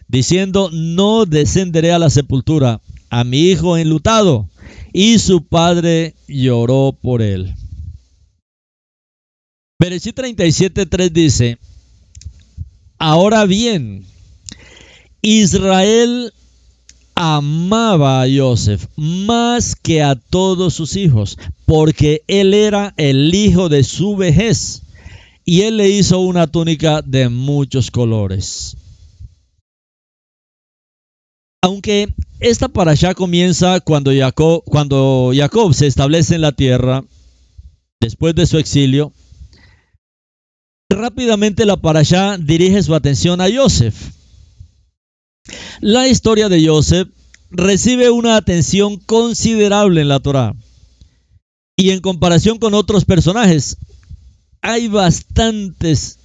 [0.07, 4.47] diciendo, no descenderé a la sepultura a mi hijo enlutado.
[4.91, 7.55] Y su padre lloró por él.
[9.83, 11.57] Bereshit 37.3 dice,
[12.97, 14.05] ahora bien,
[15.21, 16.31] Israel
[17.15, 23.83] amaba a Joseph más que a todos sus hijos, porque él era el hijo de
[23.83, 24.83] su vejez,
[25.43, 28.77] y él le hizo una túnica de muchos colores.
[31.61, 32.07] Aunque
[32.39, 34.11] esta parasha comienza cuando
[34.63, 37.03] cuando Jacob se establece en la tierra,
[37.99, 39.11] después de su exilio,
[40.89, 43.95] rápidamente la parasha dirige su atención a Joseph.
[45.81, 47.09] La historia de Joseph
[47.51, 50.55] recibe una atención considerable en la Torah.
[51.75, 53.77] Y en comparación con otros personajes,
[54.61, 56.19] hay bastantes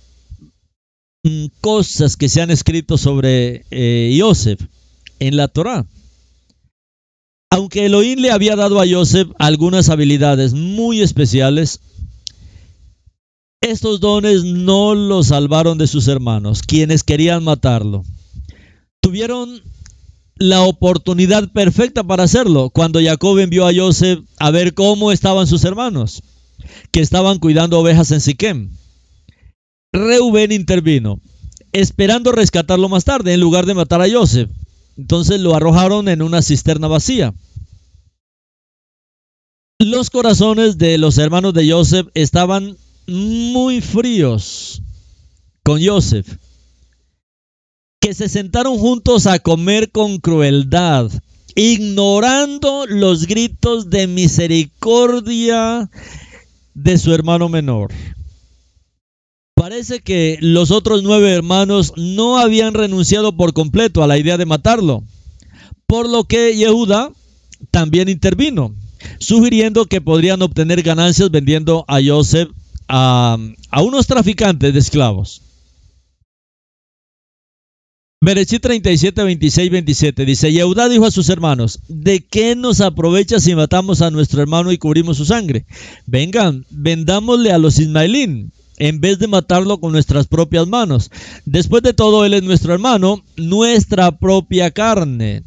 [1.25, 4.21] mm, cosas que se han escrito sobre eh,
[5.18, 5.87] en la Torá.
[7.51, 11.81] Aunque Elohim le había dado a Joseph algunas habilidades muy especiales,
[13.61, 18.05] estos dones no lo salvaron de sus hermanos, quienes querían matarlo.
[19.01, 19.61] Tuvieron
[20.37, 25.64] la oportunidad perfecta para hacerlo cuando Jacob envió a Joseph a ver cómo estaban sus
[25.64, 26.23] hermanos,
[26.92, 28.71] que estaban cuidando ovejas en Siquem.
[29.92, 31.21] Reuben intervino,
[31.73, 34.51] esperando rescatarlo más tarde en lugar de matar a Joseph.
[34.97, 37.35] Entonces lo arrojaron en una cisterna vacía.
[39.81, 42.77] Los corazones de los hermanos de Joseph estaban
[43.09, 44.83] muy fríos
[45.62, 46.37] con Joseph,
[48.01, 51.11] que se sentaron juntos a comer con crueldad,
[51.55, 55.90] ignorando los gritos de misericordia
[56.75, 57.92] de su hermano menor.
[59.55, 64.47] Parece que los otros nueve hermanos no habían renunciado por completo a la idea de
[64.47, 65.03] matarlo,
[65.87, 67.11] por lo que Yehuda
[67.71, 68.75] también intervino,
[69.18, 72.51] sugiriendo que podrían obtener ganancias vendiendo a Joseph
[72.88, 73.38] a,
[73.83, 75.42] unos traficantes de esclavos.
[78.20, 83.55] Berechí 37, 26, 27 dice, Yehuda dijo a sus hermanos, ¿de qué nos aprovecha si
[83.55, 85.66] matamos a nuestro hermano y cubrimos su sangre?
[86.05, 91.11] Vengan, vendámosle a los ismaelín en vez de matarlo con nuestras propias manos.
[91.44, 95.44] Después de todo, Él es nuestro hermano, nuestra propia carne.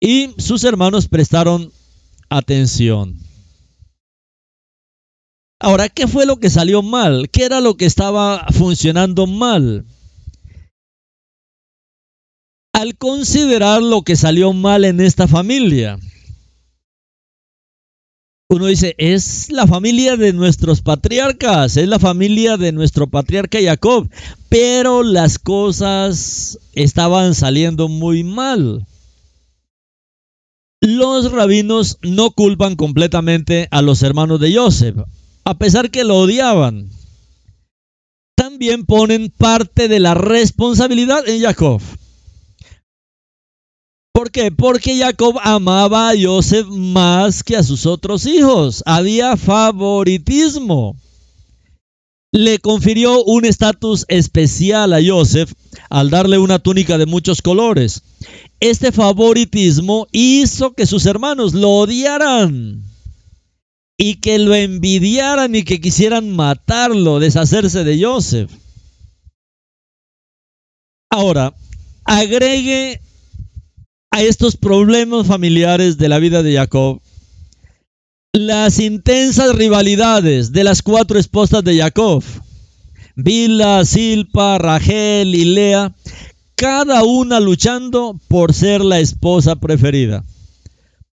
[0.00, 1.72] Y sus hermanos prestaron
[2.28, 3.25] atención.
[5.58, 7.30] Ahora, ¿qué fue lo que salió mal?
[7.30, 9.86] ¿Qué era lo que estaba funcionando mal?
[12.74, 15.98] Al considerar lo que salió mal en esta familia,
[18.50, 24.10] uno dice, es la familia de nuestros patriarcas, es la familia de nuestro patriarca Jacob,
[24.50, 28.86] pero las cosas estaban saliendo muy mal.
[30.82, 34.98] Los rabinos no culpan completamente a los hermanos de Joseph,
[35.46, 36.90] a pesar que lo odiaban.
[38.36, 41.80] También ponen parte de la responsabilidad en Jacob.
[44.12, 44.50] ¿Por qué?
[44.50, 48.82] Porque Jacob amaba a Joseph más que a sus otros hijos.
[48.86, 50.96] Había favoritismo.
[52.32, 55.52] Le confirió un estatus especial a Joseph
[55.88, 58.02] al darle una túnica de muchos colores.
[58.58, 62.95] Este favoritismo hizo que sus hermanos lo odiaran
[63.98, 68.50] y que lo envidiaran y que quisieran matarlo, deshacerse de Joseph.
[71.10, 71.54] Ahora,
[72.04, 73.00] agregue
[74.10, 77.00] a estos problemas familiares de la vida de Jacob
[78.36, 82.22] las intensas rivalidades de las cuatro esposas de Jacob,
[83.14, 85.94] Bila, Silpa, Rachel y Lea,
[86.54, 90.22] cada una luchando por ser la esposa preferida.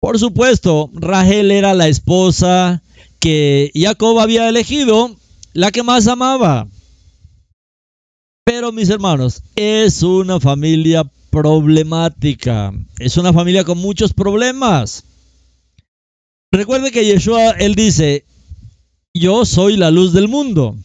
[0.03, 2.83] Por supuesto, Rachel era la esposa
[3.19, 5.15] que Jacob había elegido,
[5.53, 6.67] la que más amaba.
[8.43, 12.73] Pero mis hermanos, es una familia problemática.
[12.99, 15.05] Es una familia con muchos problemas.
[16.51, 18.25] Recuerde que Yeshua, él dice,
[19.13, 20.75] yo soy la luz del mundo.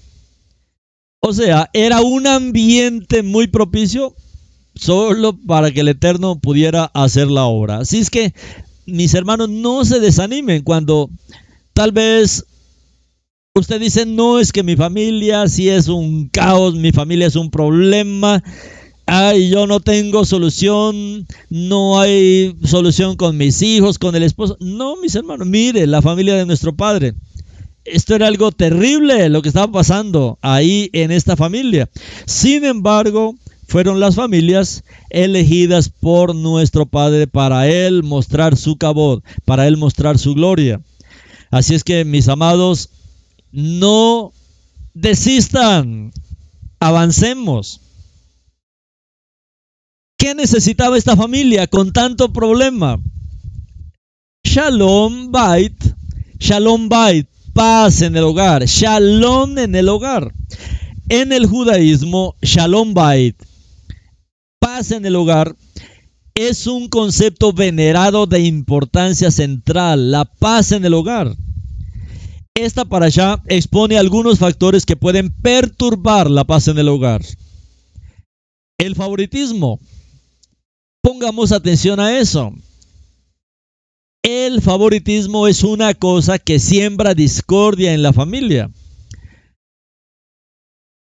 [1.18, 4.14] O sea, era un ambiente muy propicio
[4.76, 7.78] solo para que el Eterno pudiera hacer la obra.
[7.78, 8.32] Así es que,
[8.88, 11.10] mis hermanos, no se desanimen cuando
[11.72, 12.44] tal vez
[13.54, 17.50] usted dice, no es que mi familia si es un caos, mi familia es un
[17.50, 18.42] problema
[19.08, 24.56] ay, yo no tengo solución, no hay solución con mis hijos, con el esposo.
[24.60, 27.14] No, mis hermanos, mire, la familia de nuestro padre.
[27.84, 31.88] Esto era algo terrible lo que estaba pasando ahí en esta familia.
[32.26, 33.34] Sin embargo,
[33.68, 40.18] fueron las familias elegidas por nuestro Padre para Él mostrar su cabot, para Él mostrar
[40.18, 40.80] su gloria.
[41.50, 42.88] Así es que, mis amados,
[43.52, 44.32] no
[44.94, 46.12] desistan,
[46.80, 47.82] avancemos.
[50.16, 52.98] ¿Qué necesitaba esta familia con tanto problema?
[54.44, 55.76] Shalom Bait,
[56.38, 60.32] Shalom Bait, paz en el hogar, Shalom en el hogar.
[61.10, 63.36] En el judaísmo, Shalom Bait,
[64.58, 65.56] paz en el hogar,
[66.34, 71.36] es un concepto venerado de importancia central, la paz en el hogar.
[72.54, 77.22] Esta para allá expone algunos factores que pueden perturbar la paz en el hogar.
[78.78, 79.80] El favoritismo,
[81.08, 82.52] Pongamos atención a eso.
[84.22, 88.70] El favoritismo es una cosa que siembra discordia en la familia.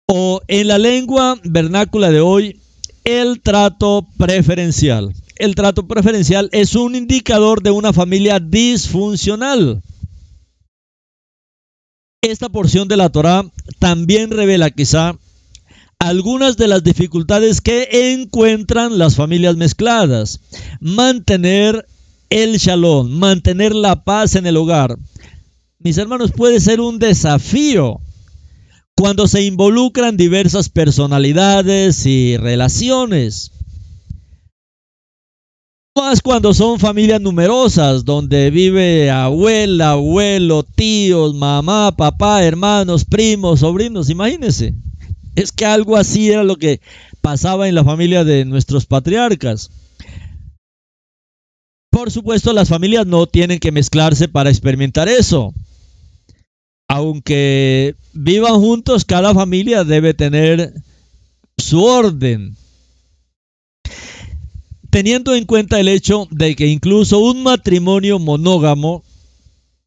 [0.08, 2.60] O en la lengua vernácula de hoy,
[3.04, 5.14] el trato preferencial.
[5.36, 9.82] El trato preferencial es un indicador de una familia disfuncional.
[12.22, 13.44] Esta porción de la Torah
[13.78, 15.18] también revela quizá
[15.98, 20.40] algunas de las dificultades que encuentran las familias mezcladas.
[20.80, 21.86] Mantener
[22.30, 24.96] el shalom, mantener la paz en el hogar.
[25.78, 28.00] Mis hermanos, puede ser un desafío
[28.96, 33.50] cuando se involucran diversas personalidades y relaciones.
[35.96, 44.10] Más cuando son familias numerosas, donde vive abuela, abuelo, tíos, mamá, papá, hermanos, primos, sobrinos,
[44.10, 44.74] imagínense.
[45.36, 46.80] Es que algo así era lo que
[47.20, 49.70] pasaba en la familia de nuestros patriarcas.
[51.90, 55.54] Por supuesto, las familias no tienen que mezclarse para experimentar eso.
[56.96, 60.72] Aunque vivan juntos, cada familia debe tener
[61.58, 62.56] su orden.
[64.90, 69.02] Teniendo en cuenta el hecho de que incluso un matrimonio monógamo,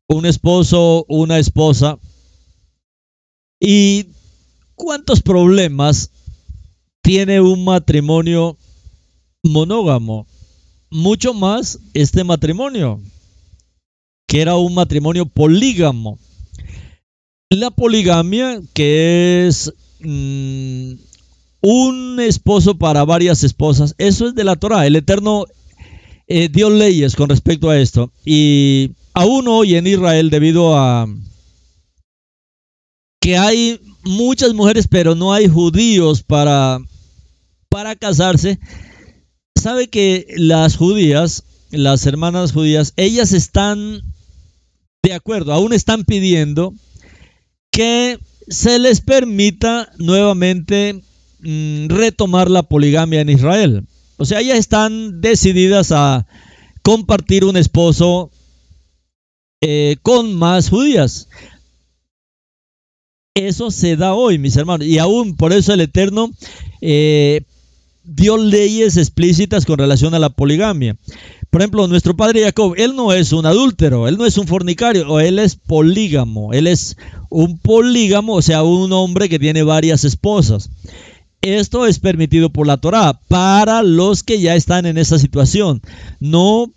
[0.10, 1.98] un esposo, una esposa,
[3.58, 4.08] y
[4.78, 6.12] ¿Cuántos problemas
[7.02, 8.58] tiene un matrimonio
[9.42, 10.28] monógamo?
[10.92, 13.02] Mucho más este matrimonio,
[14.28, 16.20] que era un matrimonio polígamo.
[17.50, 20.94] La poligamia, que es mm,
[21.62, 24.86] un esposo para varias esposas, eso es de la Torah.
[24.86, 25.46] El Eterno
[26.28, 28.12] eh, dio leyes con respecto a esto.
[28.26, 31.08] Y aún hoy en Israel, debido a
[33.22, 36.80] que hay muchas mujeres, pero no hay judíos para,
[37.70, 38.60] para casarse.
[39.56, 44.02] Sabe que las judías, las hermanas judías, ellas están
[45.02, 46.74] de acuerdo, aún están pidiendo
[47.78, 48.18] que
[48.48, 51.00] se les permita nuevamente
[51.42, 53.84] mm, retomar la poligamia en Israel.
[54.18, 56.26] O sea, ellas están decididas a
[56.82, 58.32] compartir un esposo
[59.62, 61.30] eh, con más judías.
[63.36, 64.88] Eso se da hoy, mis hermanos.
[64.88, 66.32] Y aún por eso el Eterno
[66.82, 67.44] eh,
[68.04, 70.96] dio leyes explícitas con relación a la poligamia.
[71.58, 75.12] Por ejemplo, nuestro padre Jacob, él no es un adúltero, él no es un fornicario,
[75.12, 76.96] o él es polígamo, él es
[77.32, 80.70] un polígamo, o sea, un hombre que tiene varias esposas.
[81.42, 85.82] Esto es permitido por la Torá para los que ya están en esa situación,
[86.20, 86.72] no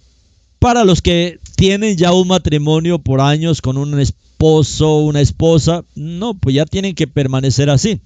[0.59, 6.33] para los que tienen ya un matrimonio por años con un esposo, una esposa, no,
[6.33, 8.01] pues ya tienen que permanecer así.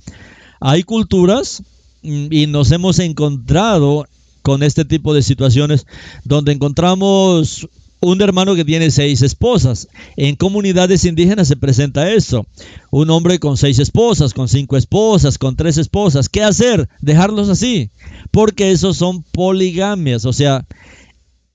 [0.58, 1.62] Hay culturas
[2.02, 4.08] mm, y nos hemos encontrado
[4.44, 5.86] con este tipo de situaciones
[6.22, 7.66] donde encontramos
[8.00, 9.88] un hermano que tiene seis esposas.
[10.18, 12.46] En comunidades indígenas se presenta eso.
[12.90, 16.28] Un hombre con seis esposas, con cinco esposas, con tres esposas.
[16.28, 16.90] ¿Qué hacer?
[17.00, 17.88] Dejarlos así.
[18.30, 20.26] Porque esos son poligamias.
[20.26, 20.66] O sea,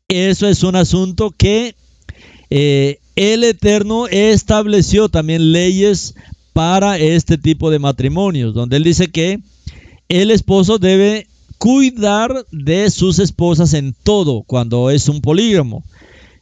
[0.07, 1.75] eso es un asunto que
[2.49, 6.15] eh, el Eterno estableció también leyes
[6.53, 9.39] para este tipo de matrimonios, donde él dice que
[10.09, 11.27] el esposo debe
[11.59, 15.83] cuidar de sus esposas en todo cuando es un polígamo.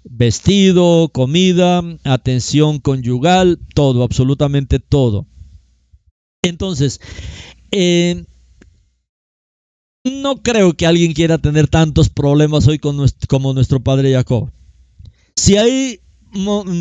[0.03, 5.25] Vestido, comida, atención conyugal, todo, absolutamente todo.
[6.43, 7.01] Entonces,
[7.71, 8.23] eh,
[10.05, 12.97] no creo que alguien quiera tener tantos problemas hoy con
[13.27, 14.49] como nuestro padre Jacob.
[15.35, 15.99] Si hay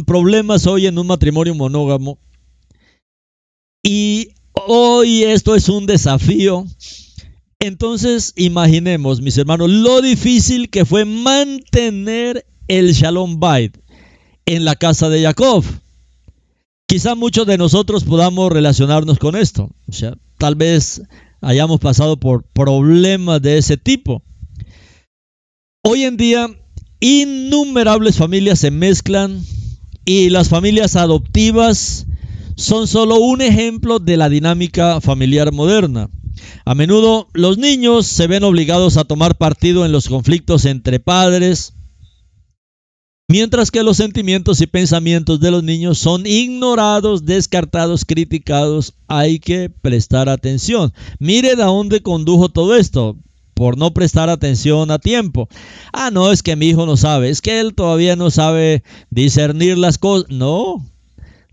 [0.06, 2.18] problemas hoy en un matrimonio monógamo
[3.82, 6.66] y hoy esto es un desafío,
[7.66, 13.76] entonces imaginemos, mis hermanos, lo difícil que fue mantener el Shalom Bait
[14.46, 15.64] en la casa de Jacob.
[16.88, 19.70] Quizá muchos de nosotros podamos relacionarnos con esto.
[19.88, 21.02] O sea, tal vez
[21.40, 24.22] hayamos pasado por problemas de ese tipo.
[25.82, 26.48] Hoy en día,
[27.00, 29.42] innumerables familias se mezclan
[30.04, 32.06] y las familias adoptivas
[32.56, 36.08] son solo un ejemplo de la dinámica familiar moderna.
[36.64, 41.74] A menudo los niños se ven obligados a tomar partido en los conflictos entre padres,
[43.28, 48.94] mientras que los sentimientos y pensamientos de los niños son ignorados, descartados, criticados.
[49.08, 50.92] Hay que prestar atención.
[51.18, 53.16] Mire de dónde condujo todo esto
[53.54, 55.48] por no prestar atención a tiempo.
[55.92, 59.78] Ah, no, es que mi hijo no sabe, es que él todavía no sabe discernir
[59.78, 60.28] las cosas.
[60.28, 60.84] No,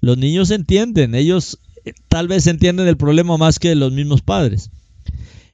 [0.02, 1.60] los niños entienden, ellos
[2.08, 4.70] tal vez entienden el problema más que los mismos padres.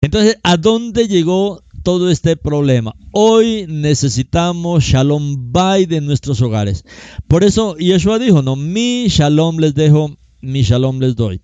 [0.01, 2.95] Entonces, ¿a dónde llegó todo este problema?
[3.11, 6.85] Hoy necesitamos shalom bay de nuestros hogares.
[7.27, 11.41] Por eso Yeshua dijo, no, mi shalom les dejo, mi shalom les doy.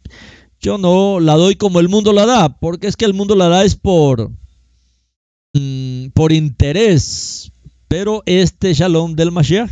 [0.61, 3.49] Yo no la doy como el mundo la da, porque es que el mundo la
[3.49, 4.31] da es por,
[5.53, 7.51] mm, por interés.
[7.87, 9.71] Pero este shalom del Mashiach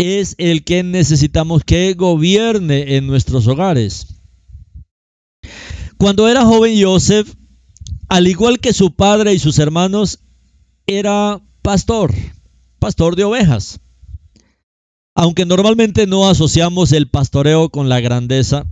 [0.00, 4.06] es el que necesitamos que gobierne en nuestros hogares.
[5.98, 7.34] Cuando era joven Joseph,
[8.08, 10.20] al igual que su padre y sus hermanos,
[10.86, 12.14] era pastor,
[12.78, 13.80] pastor de ovejas.
[15.14, 18.66] Aunque normalmente no asociamos el pastoreo con la grandeza,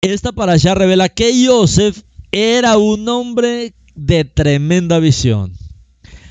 [0.00, 5.54] esta para allá revela que Joseph era un hombre de tremenda visión.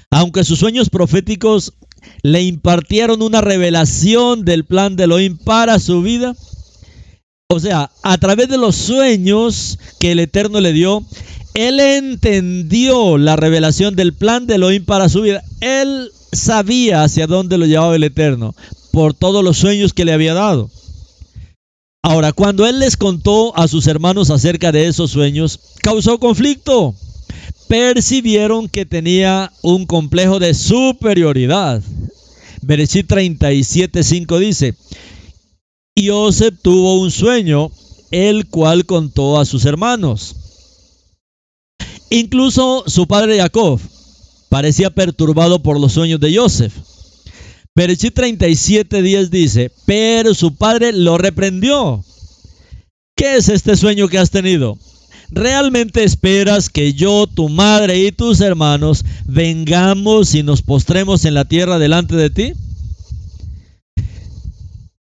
[0.10, 1.74] Aunque sus sueños proféticos
[2.22, 6.36] le impartieron una revelación del plan de Elohim para su vida.
[7.50, 11.04] O sea, a través de los sueños que el Eterno le dio,
[11.54, 15.44] él entendió la revelación del plan de Elohim para su vida.
[15.62, 18.56] Él sabía hacia dónde lo llevaba el Eterno
[18.92, 20.70] por todos los sueños que le había dado.
[22.02, 26.96] Ahora, cuando él les contó a sus hermanos acerca de esos sueños, causó conflicto.
[27.68, 31.82] Percibieron que tenía un complejo de superioridad.
[32.62, 34.76] Bereshit 37.5 dice,
[35.98, 37.72] Joseph tuvo un sueño,
[38.12, 40.36] el cual contó a sus hermanos.
[42.10, 43.80] Incluso su padre Jacob
[44.50, 46.74] parecía perturbado por los sueños de Joseph.
[47.76, 52.06] Bereshit 37.10 dice, pero su padre lo reprendió.
[53.16, 54.78] ¿Qué es este sueño que has tenido?
[55.36, 61.46] ¿Realmente esperas que yo, tu madre y tus hermanos vengamos y nos postremos en la
[61.46, 62.54] tierra delante de ti?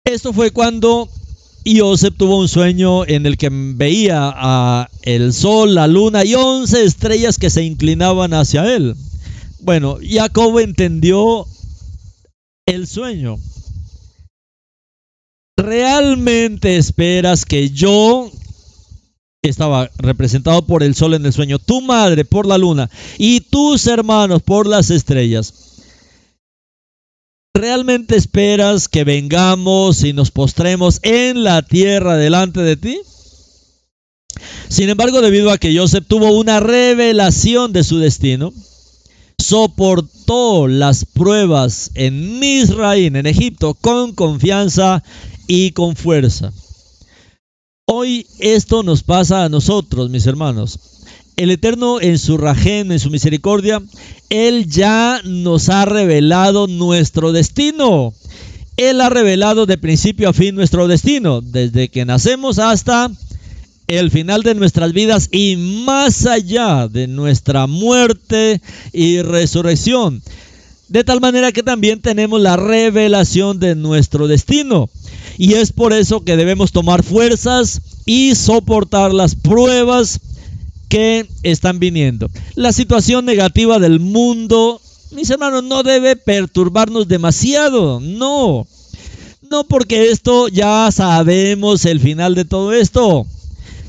[0.06, 1.10] Esto fue cuando
[1.66, 6.86] Joseph tuvo un sueño en el que veía a el sol, la luna y once
[6.86, 8.96] estrellas que se inclinaban hacia él.
[9.60, 11.46] Bueno, Jacob entendió
[12.66, 13.40] el sueño.
[15.58, 18.32] ¿Realmente esperas que yo,
[19.50, 23.88] estaba representado por el sol en el sueño, tu madre por la luna y tus
[23.88, 25.54] hermanos por las estrellas.
[27.54, 33.00] ¿Realmente esperas que vengamos y nos postremos en la tierra delante de ti?
[34.70, 38.54] Sin embargo, debido a que Joseph tuvo una revelación de su destino,
[39.38, 45.04] soportó las pruebas en Misraín, en Egipto, con confianza
[45.48, 46.54] y con fuerza.
[47.86, 50.80] Hoy esto nos pasa a nosotros, mis hermanos.
[51.36, 53.82] El Eterno en su rajen, en su misericordia,
[54.30, 58.14] Él ya nos ha revelado nuestro destino.
[58.78, 63.12] Él ha revelado de principio a fin nuestro destino, desde que nacemos hasta
[63.88, 68.62] el final de nuestras vidas y más allá de nuestra muerte
[68.94, 70.24] y resurrección.
[70.88, 74.90] De tal manera que también tenemos la revelación de nuestro destino.
[75.38, 80.20] Y es por eso que debemos tomar fuerzas y soportar las pruebas
[80.90, 82.30] que están viniendo.
[82.56, 84.80] La situación negativa del mundo,
[85.12, 88.00] mis hermanos, no debe perturbarnos demasiado.
[88.00, 88.68] No.
[89.50, 93.26] No porque esto ya sabemos el final de todo esto.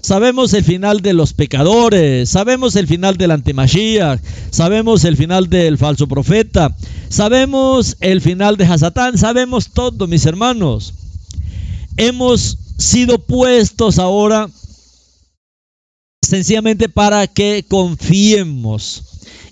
[0.01, 4.21] Sabemos el final de los pecadores, sabemos el final del antimashiach,
[4.51, 6.77] sabemos el final del falso profeta,
[7.09, 10.93] sabemos el final de Hasatán, sabemos todo, mis hermanos.
[11.97, 14.51] Hemos sido puestos ahora
[16.23, 19.03] sencillamente para que confiemos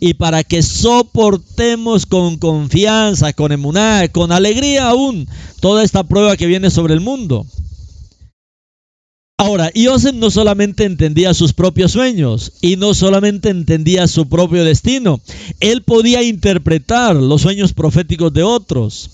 [0.00, 5.28] y para que soportemos con confianza, con emuná, con alegría aún
[5.60, 7.46] toda esta prueba que viene sobre el mundo.
[9.38, 15.20] Ahora, Joseph no solamente entendía sus propios sueños y no solamente entendía su propio destino,
[15.60, 19.10] él podía interpretar los sueños proféticos de otros.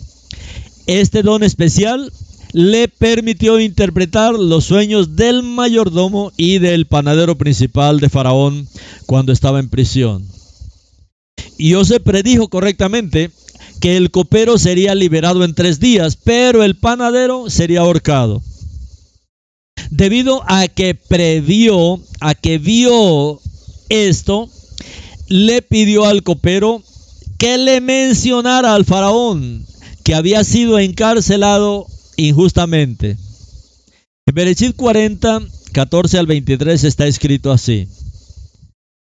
[0.86, 2.12] Este don especial
[2.52, 8.68] le permitió interpretar los sueños del mayordomo y del panadero principal de Faraón
[9.06, 10.26] cuando estaba en prisión.
[11.60, 13.30] Joseph predijo correctamente
[13.80, 18.42] que el copero sería liberado en tres días, pero el panadero sería ahorcado
[19.90, 23.40] debido a que previó, a que vio
[23.88, 24.48] esto,
[25.28, 26.82] le pidió al copero
[27.38, 29.66] que le mencionara al faraón
[30.04, 31.86] que había sido encarcelado
[32.18, 33.16] injustamente.
[34.26, 35.40] En Berechit 40,
[35.72, 37.88] 14 al 23 está escrito así.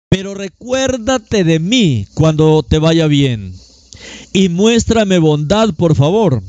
[0.09, 3.55] Pero recuérdate de mí cuando te vaya bien,
[4.33, 6.43] y muéstrame bondad, por favor,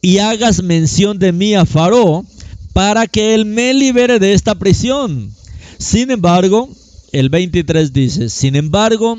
[0.00, 2.26] y hagas mención de mí a Faraón,
[2.72, 5.34] para que Él me libere de esta prisión.
[5.78, 6.68] Sin embargo,
[7.12, 9.18] el 23 dice, sin embargo,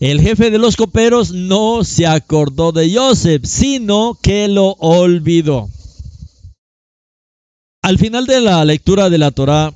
[0.00, 5.70] el jefe de los coperos no se acordó de Joseph, sino que lo olvidó.
[7.82, 9.74] Al final de la lectura de la Torá,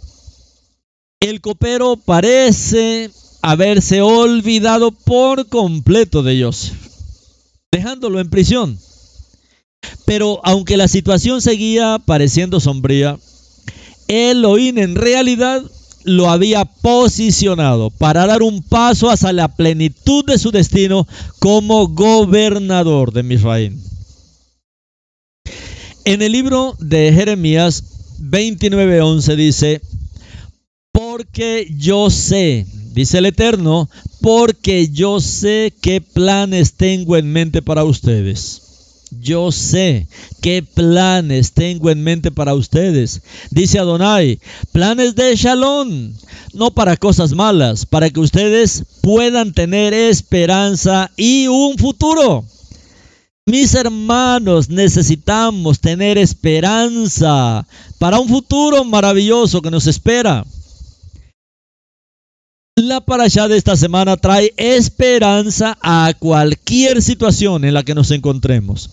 [1.19, 3.11] el copero parece
[3.43, 6.77] haberse olvidado por completo de Joseph,
[7.73, 8.79] dejándolo en prisión.
[10.05, 13.19] Pero aunque la situación seguía pareciendo sombría,
[14.07, 15.65] Elohim en realidad
[16.05, 21.09] lo había posicionado para dar un paso hacia la plenitud de su destino
[21.41, 23.81] como gobernador de Misraim.
[26.05, 29.81] En el libro de Jeremías 29:11 dice,
[30.93, 33.89] porque yo sé, dice el Eterno,
[34.21, 38.63] porque yo sé qué planes tengo en mente para ustedes
[39.21, 40.07] yo sé
[40.41, 43.23] qué planes tengo en mente para ustedes.
[43.51, 44.39] Dice Adonai,
[44.73, 46.13] planes de Shalom,
[46.55, 52.45] no para cosas malas, para que ustedes puedan tener esperanza y un futuro.
[53.49, 57.65] Mis hermanos, necesitamos tener esperanza
[57.97, 60.45] para un futuro maravilloso que nos espera.
[62.75, 68.91] La parasha de esta semana trae esperanza a cualquier situación en la que nos encontremos,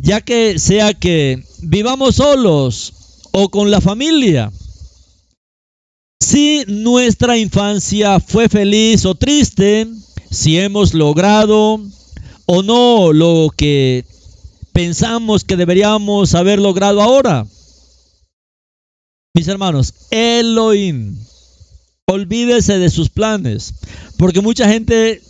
[0.00, 2.94] ya que sea que vivamos solos
[3.30, 4.50] o con la familia.
[6.20, 9.86] Si nuestra infancia fue feliz o triste,
[10.32, 11.80] si hemos logrado
[12.46, 14.04] o no lo que
[14.72, 17.46] pensamos que deberíamos haber logrado ahora.
[19.34, 21.16] Mis hermanos, Elohim
[22.06, 23.72] Olvídese de sus planes.
[24.18, 25.22] Porque mucha gente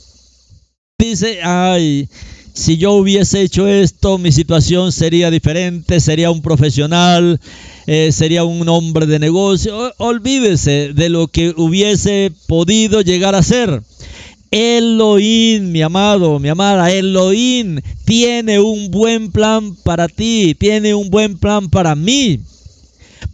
[0.99, 2.09] dice, ay,
[2.53, 7.41] si yo hubiese hecho esto, mi situación sería diferente, sería un profesional,
[7.87, 9.95] eh, sería un hombre de negocio.
[9.99, 13.83] Olvídese de lo que hubiese podido llegar a ser.
[14.57, 21.39] Elohim, mi amado, mi amada, Elohim tiene un buen plan para ti, tiene un buen
[21.39, 22.41] plan para mí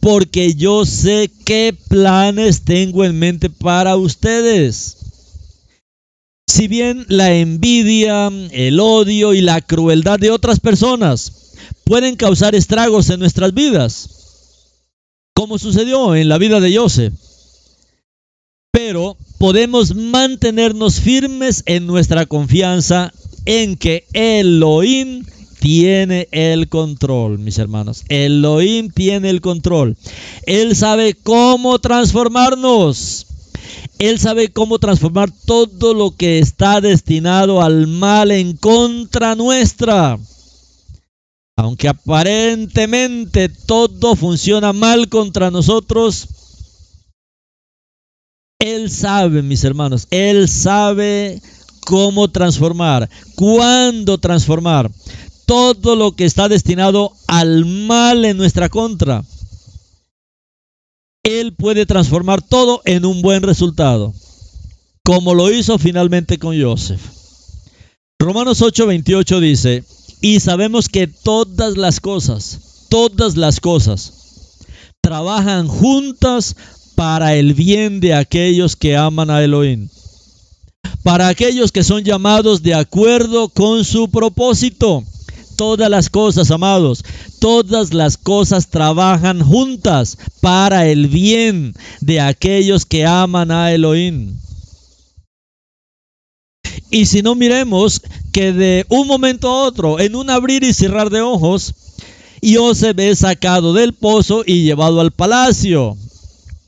[0.01, 4.97] porque yo sé qué planes tengo en mente para ustedes.
[6.47, 11.53] Si bien la envidia, el odio y la crueldad de otras personas
[11.85, 14.09] pueden causar estragos en nuestras vidas,
[15.35, 17.13] como sucedió en la vida de Joseph,
[19.41, 23.11] podemos mantenernos firmes en nuestra confianza
[23.47, 25.25] en que Elohim
[25.61, 28.05] tiene el control, mis hermanos.
[28.11, 29.97] Elohim tiene el control.
[30.43, 33.29] Él sabe cómo transformarnos.
[33.99, 40.19] Él sabe cómo transformar todo lo que está destinado al mal en contra nuestra.
[41.57, 46.29] Aunque aparentemente todo funciona mal contra nosotros,
[48.61, 51.43] Él sabe, mis hermanos, Él sabe
[51.81, 54.91] cómo transformar, cuándo transformar
[55.47, 59.25] todo lo que está destinado al mal en nuestra contra.
[61.25, 64.15] Él puede transformar todo en un buen resultado,
[65.05, 67.01] como lo hizo finalmente con Joseph.
[68.19, 69.85] Romanos 8:28 dice,
[70.21, 74.13] y sabemos que todas las cosas, todas las cosas,
[75.01, 76.57] trabajan juntas
[77.01, 79.89] para el bien de aquellos que aman a Elohim,
[81.03, 85.03] para aquellos que son llamados de acuerdo con su propósito.
[85.57, 87.03] Todas las cosas, amados,
[87.39, 91.73] todas las cosas trabajan juntas para el bien
[92.03, 94.35] de aquellos que aman a Elohim.
[96.91, 101.09] Y si no miremos que de un momento a otro, en un abrir y cerrar
[101.09, 101.73] de ojos,
[102.75, 105.97] se ve sacado del pozo y llevado al palacio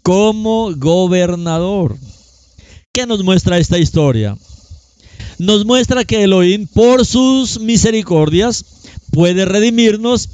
[0.02, 1.96] como gobernador.
[2.92, 4.36] ¿Qué nos muestra esta historia?
[5.38, 8.64] Nos muestra que Elohim, por sus misericordias,
[9.12, 10.28] puede redimirnos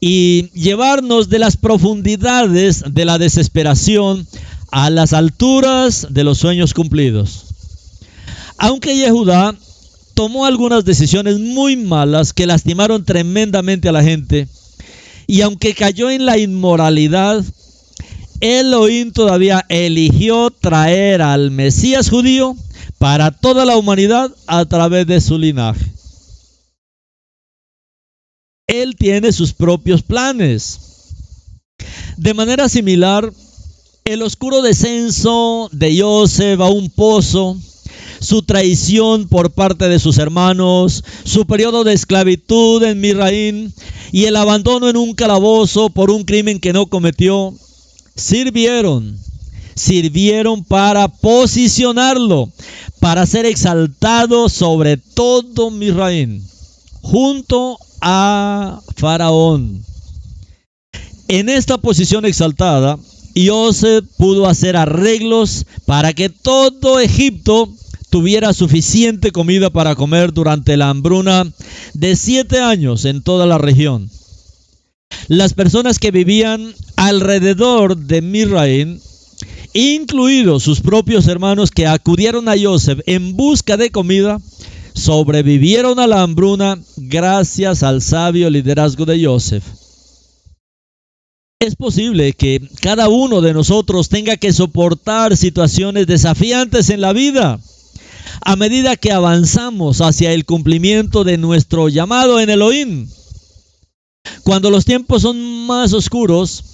[0.00, 4.26] y llevarnos de las profundidades de la desesperación
[4.70, 7.46] a las alturas de los sueños cumplidos.
[8.58, 9.54] Aunque Yehudá
[10.14, 14.48] tomó algunas decisiones muy malas que lastimaron tremendamente a la gente,
[15.26, 17.44] y aunque cayó en la inmoralidad,
[18.40, 22.56] Elohim todavía eligió traer al Mesías judío
[22.98, 25.92] para toda la humanidad a través de su linaje.
[28.66, 30.80] Él tiene sus propios planes.
[32.16, 33.32] De manera similar,
[34.04, 37.56] el oscuro descenso de Joseph a un pozo
[38.20, 43.74] su traición por parte de sus hermanos, su periodo de esclavitud en Misraín
[44.10, 47.54] y el abandono en un calabozo por un crimen que no cometió,
[48.16, 49.18] sirvieron,
[49.74, 52.50] sirvieron para posicionarlo,
[53.00, 56.44] para ser exaltado sobre todo Misraín,
[57.02, 59.84] junto a Faraón.
[61.28, 62.98] En esta posición exaltada,
[63.36, 67.68] Joseph pudo hacer arreglos para que todo Egipto
[68.10, 71.46] tuviera suficiente comida para comer durante la hambruna
[71.92, 74.10] de siete años en toda la región.
[75.28, 79.00] Las personas que vivían alrededor de Misraín,
[79.72, 84.40] incluidos sus propios hermanos que acudieron a Joseph en busca de comida,
[84.94, 89.64] sobrevivieron a la hambruna gracias al sabio liderazgo de Joseph.
[91.58, 97.58] Es posible que cada uno de nosotros tenga que soportar situaciones desafiantes en la vida
[98.42, 103.08] a medida que avanzamos hacia el cumplimiento de nuestro llamado en Elohim.
[104.42, 106.64] Cuando los tiempos son más oscuros,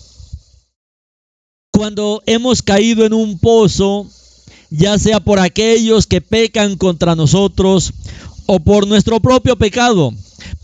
[1.71, 4.07] cuando hemos caído en un pozo,
[4.71, 7.93] ya sea por aquellos que pecan contra nosotros
[8.47, 10.13] o por nuestro propio pecado,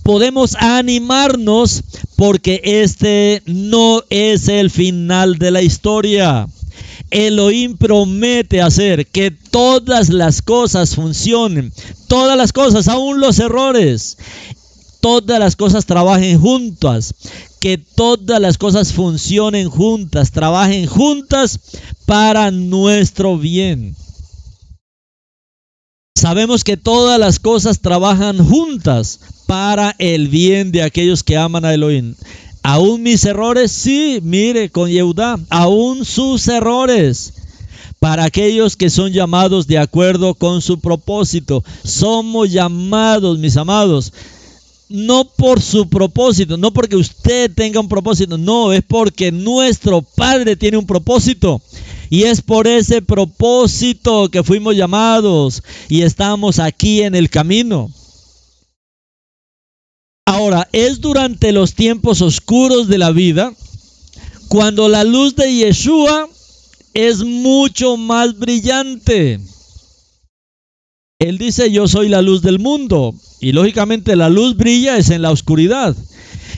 [0.02, 1.82] podemos animarnos
[2.16, 6.48] porque este no es el final de la historia.
[7.10, 11.72] Elohim promete hacer que todas las cosas funcionen,
[12.06, 14.18] todas las cosas, aún los errores,
[15.00, 17.14] todas las cosas trabajen juntas,
[17.60, 21.60] que todas las cosas funcionen juntas, trabajen juntas
[22.06, 23.96] para nuestro bien.
[26.14, 31.74] Sabemos que todas las cosas trabajan juntas para el bien de aquellos que aman a
[31.74, 32.14] Elohim.
[32.62, 37.34] Aún mis errores, sí, mire, con Yehudá, aún sus errores.
[38.00, 41.64] Para aquellos que son llamados de acuerdo con su propósito.
[41.84, 44.12] Somos llamados, mis amados,
[44.88, 50.56] no por su propósito, no porque usted tenga un propósito, no, es porque nuestro Padre
[50.56, 51.60] tiene un propósito.
[52.10, 57.90] Y es por ese propósito que fuimos llamados y estamos aquí en el camino.
[60.24, 63.52] Ahora, es durante los tiempos oscuros de la vida
[64.48, 66.28] cuando la luz de Yeshua
[66.94, 69.40] es mucho más brillante.
[71.18, 73.14] Él dice, yo soy la luz del mundo.
[73.40, 75.96] Y lógicamente la luz brilla es en la oscuridad.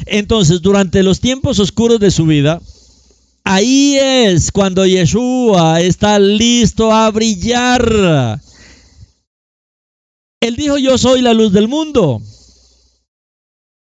[0.06, 2.60] Entonces, durante los tiempos oscuros de su vida,
[3.44, 8.40] Ahí es cuando Yeshua está listo a brillar.
[10.40, 12.22] Él dijo, yo soy la luz del mundo.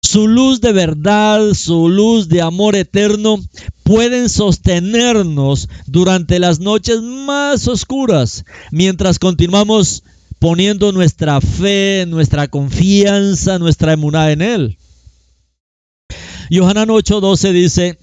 [0.02, 3.38] Su luz de verdad, su luz de amor eterno
[3.84, 10.04] pueden sostenernos durante las noches más oscuras mientras continuamos
[10.46, 14.78] poniendo nuestra fe, nuestra confianza, nuestra emuná en Él.
[16.52, 17.98] Yohanan 8:12 dice,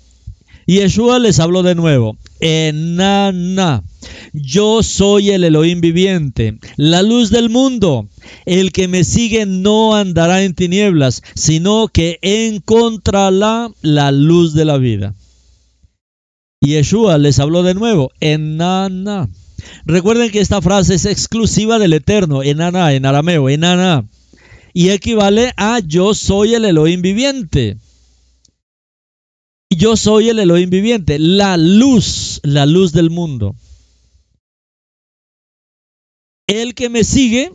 [0.67, 3.85] Yeshua les habló de nuevo, Enana,
[4.33, 8.09] yo soy el Elohim viviente, la luz del mundo.
[8.45, 14.79] El que me sigue no andará en tinieblas, sino que encontrará la luz de la
[14.79, 15.15] vida.
[16.61, 19.29] Yeshua les habló de nuevo, Enana.
[19.85, 24.09] Recuerden que esta frase es exclusiva del Eterno, Enana, en arameo, Enana,
[24.73, 27.77] y equivale a yo soy el Elohim viviente.
[29.71, 33.57] Yo soy el Elohim viviente, la luz, la luz del mundo.
[36.47, 37.53] El que me sigue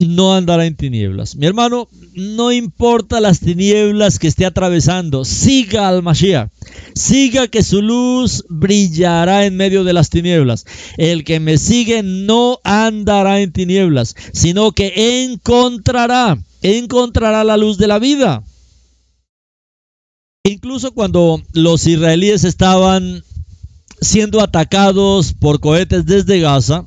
[0.00, 1.36] no andará en tinieblas.
[1.36, 6.50] Mi hermano, no importa las tinieblas que esté atravesando, siga al Mashiach.
[6.94, 10.64] Siga que su luz brillará en medio de las tinieblas.
[10.96, 17.86] El que me sigue no andará en tinieblas, sino que encontrará, encontrará la luz de
[17.86, 18.42] la vida.
[20.44, 23.22] Incluso cuando los israelíes estaban
[24.00, 26.86] siendo atacados por cohetes desde Gaza,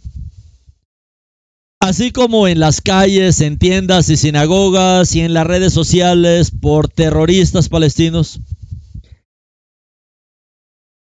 [1.88, 6.90] así como en las calles, en tiendas y sinagogas y en las redes sociales por
[6.90, 8.42] terroristas palestinos.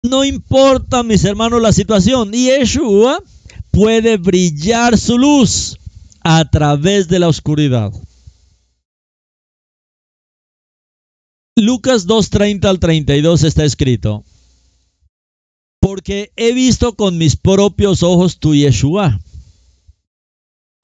[0.02, 2.32] No importa, mis hermanos, la situación.
[2.32, 3.22] Yeshua
[3.70, 5.78] puede brillar su luz
[6.22, 7.92] a través de la oscuridad.
[11.56, 14.24] Lucas 2.30 al 32 está escrito,
[15.80, 19.20] porque he visto con mis propios ojos tu Yeshua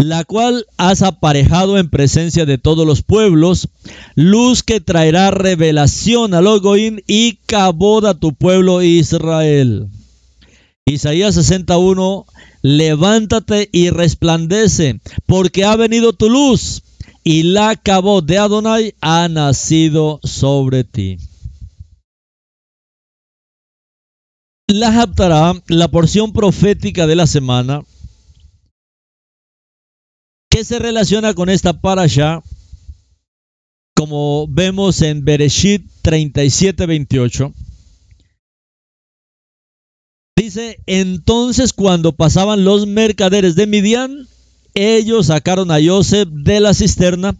[0.01, 3.69] la cual has aparejado en presencia de todos los pueblos,
[4.15, 9.89] luz que traerá revelación al Ogoim y cabod a tu pueblo Israel.
[10.87, 12.25] Isaías 61,
[12.63, 16.83] levántate y resplandece, porque ha venido tu luz,
[17.23, 21.19] y la cabod de Adonai ha nacido sobre ti.
[24.67, 27.83] La Haftarah, la porción profética de la semana,
[30.51, 32.43] ¿Qué se relaciona con esta parasha?
[33.95, 37.55] Como vemos en Bereshit 37-28.
[40.37, 44.27] Dice, entonces cuando pasaban los mercaderes de Midian,
[44.75, 47.37] ellos sacaron a Joseph de la cisterna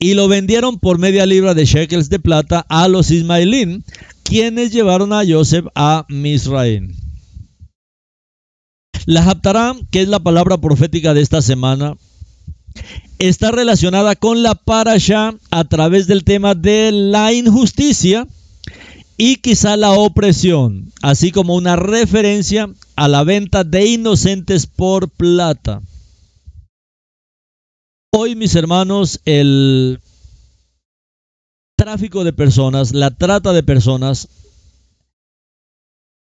[0.00, 3.84] y lo vendieron por media libra de shekels de plata a los ismaelín,
[4.24, 6.96] quienes llevaron a Joseph a Misraim.
[9.06, 11.96] La Haftarah, que es la palabra profética de esta semana,
[13.18, 18.26] está relacionada con la parasha a través del tema de la injusticia
[19.16, 25.82] y quizá la opresión, así como una referencia a la venta de inocentes por plata.
[28.12, 30.00] Hoy, mis hermanos, el
[31.76, 34.28] tráfico de personas, la trata de personas,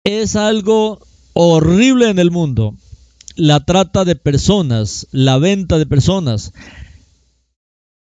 [0.05, 0.99] es algo
[1.34, 2.74] horrible en el mundo
[3.39, 6.53] la trata de personas, la venta de personas,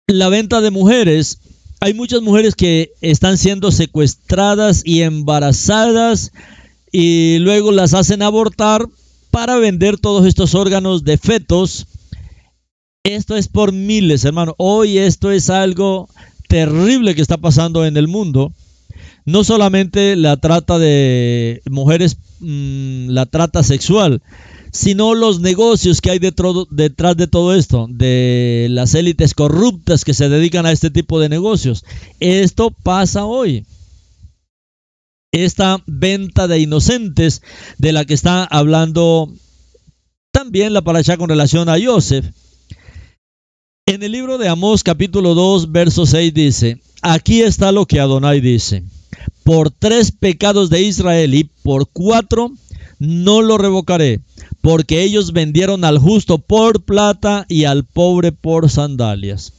[0.06, 1.40] la venta de mujeres.
[1.80, 6.30] Hay muchas mujeres que están siendo secuestradas y embarazadas
[6.92, 8.86] y luego las hacen abortar
[9.32, 11.88] para vender todos estos órganos de fetos.
[13.02, 14.54] Esto es por miles, hermano.
[14.56, 16.08] Hoy esto es algo
[16.48, 18.52] terrible que está pasando en el mundo.
[19.24, 24.22] No solamente la trata de mujeres, mm, la trata sexual,
[24.74, 30.28] sino los negocios que hay detrás de todo esto, de las élites corruptas que se
[30.28, 31.84] dedican a este tipo de negocios.
[32.18, 33.64] Esto pasa hoy.
[35.30, 37.40] Esta venta de inocentes
[37.78, 39.32] de la que está hablando
[40.32, 42.26] también la paracha con relación a Joseph.
[43.86, 48.40] En el libro de Amós capítulo 2 verso 6 dice, aquí está lo que Adonai
[48.40, 48.82] dice,
[49.44, 52.50] por tres pecados de Israel y por cuatro
[53.04, 54.20] no lo revocaré,
[54.60, 59.52] porque ellos vendieron al justo por plata y al pobre por sandalias.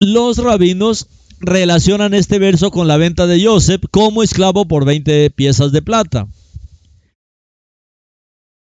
[0.00, 1.06] Los rabinos
[1.40, 6.28] relacionan este verso con la venta de Joseph como esclavo por 20 piezas de plata.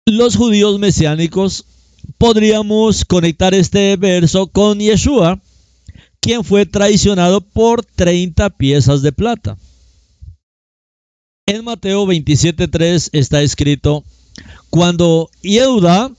[0.06, 1.64] Los judíos mesiánicos
[2.18, 5.40] podríamos conectar este verso con Yeshua,
[6.20, 9.56] quien fue traicionado por 30 piezas de plata.
[11.50, 14.04] En Mateo 27.3 está escrito,
[14.70, 16.12] cuando Yehuda,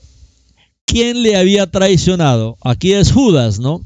[0.84, 3.82] quien le había traicionado, aquí es Judas, ¿no?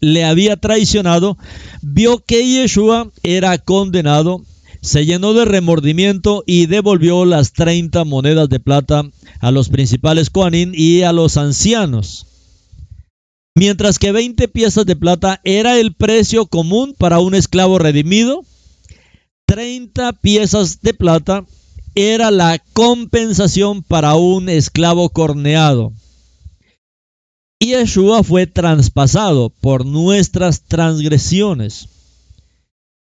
[0.00, 1.38] Le había traicionado,
[1.82, 4.42] vio que Yeshua era condenado,
[4.82, 10.72] se llenó de remordimiento y devolvió las 30 monedas de plata a los principales Koanín
[10.74, 12.26] y a los ancianos.
[13.54, 18.44] Mientras que 20 piezas de plata era el precio común para un esclavo redimido,
[19.48, 21.46] 30 piezas de plata
[21.94, 25.94] era la compensación para un esclavo corneado.
[27.58, 31.88] Y Yeshua fue traspasado por nuestras transgresiones.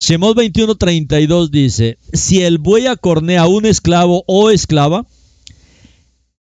[0.01, 5.07] Shemot 21:32 dice, si el buey acornea a un esclavo o esclava,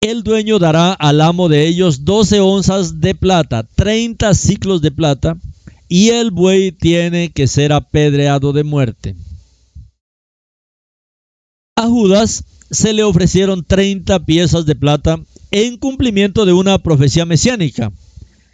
[0.02, 5.38] el dueño dará al amo de ellos 12 onzas de plata, 30 ciclos de plata,
[5.88, 9.16] y el buey tiene que ser apedreado de muerte.
[11.76, 15.20] A Judas se le ofrecieron 30 piezas de plata
[15.50, 17.92] en cumplimiento de una profecía mesiánica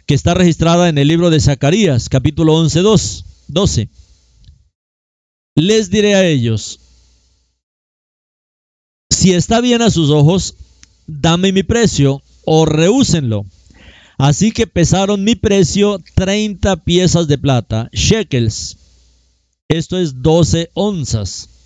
[0.06, 2.80] que está registrada en el libro de Zacarías, capítulo 11,
[3.48, 3.88] 12.
[5.54, 6.80] Les diré a ellos,
[9.10, 10.54] si está bien a sus ojos,
[11.06, 13.44] dame mi precio o rehúsenlo.
[14.16, 18.78] Así que pesaron mi precio 30 piezas de plata, shekels.
[19.68, 21.59] Esto es 12 onzas.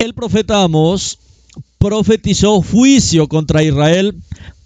[0.00, 1.18] El profeta Amos
[1.76, 4.16] profetizó juicio contra Israel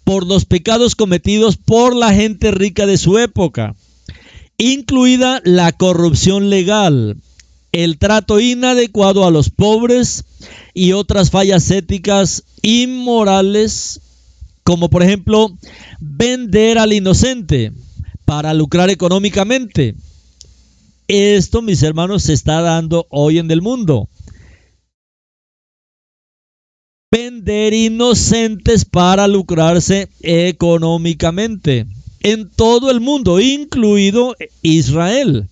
[0.05, 3.75] por los pecados cometidos por la gente rica de su época,
[4.59, 7.17] incluida la corrupción legal,
[7.73, 10.25] el trato inadecuado a los pobres
[10.73, 14.03] y otras fallas éticas inmorales,
[14.63, 15.51] como por ejemplo
[15.99, 17.73] vender al inocente
[18.25, 19.97] para lucrar económicamente.
[21.09, 24.09] Esto, mis hermanos, se está dando hoy en el mundo
[27.15, 31.87] vender inocentes para lucrarse económicamente
[32.25, 35.49] en todo el mundo, incluido Israel.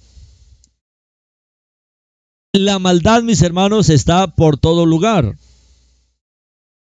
[2.53, 5.37] La maldad, mis hermanos, está por todo lugar.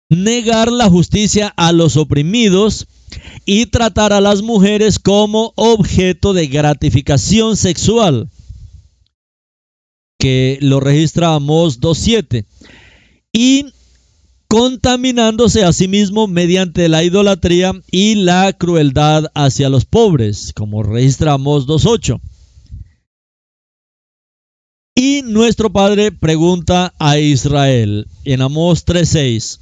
[0.09, 2.87] Negar la justicia a los oprimidos
[3.45, 8.29] y tratar a las mujeres como objeto de gratificación sexual,
[10.19, 12.45] que lo registra Amos 2.7.
[13.31, 13.76] Y
[14.47, 21.67] contaminándose a sí mismo mediante la idolatría y la crueldad hacia los pobres, como registramos
[21.67, 22.19] 2.8.
[24.95, 29.59] Y nuestro padre pregunta a Israel en Amós 3.6,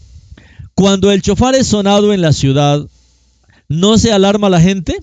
[0.75, 2.88] cuando el chofar es sonado en la ciudad,
[3.67, 5.01] ¿no se alarma la gente?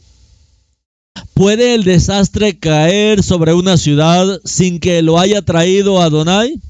[1.34, 6.60] ¿Puede el desastre caer sobre una ciudad sin que lo haya traído Adonai?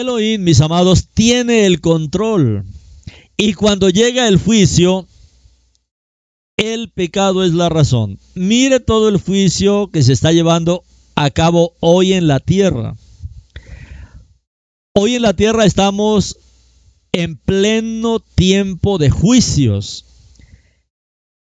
[0.00, 2.64] Elohim, mis amados, tiene el control.
[3.36, 5.06] Y cuando llega el juicio,
[6.56, 8.18] el pecado es la razón.
[8.34, 10.84] Mire todo el juicio que se está llevando
[11.14, 12.96] a cabo hoy en la tierra.
[14.94, 16.36] Hoy en la tierra estamos
[17.12, 20.04] en pleno tiempo de juicios.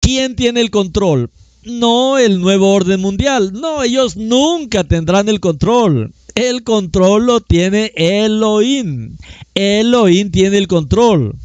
[0.00, 1.30] ¿Quién tiene el control?
[1.64, 3.52] No el nuevo orden mundial.
[3.52, 6.12] No, ellos nunca tendrán el control.
[6.34, 9.16] El control lo tiene Elohim.
[9.54, 11.36] Elohim tiene el control.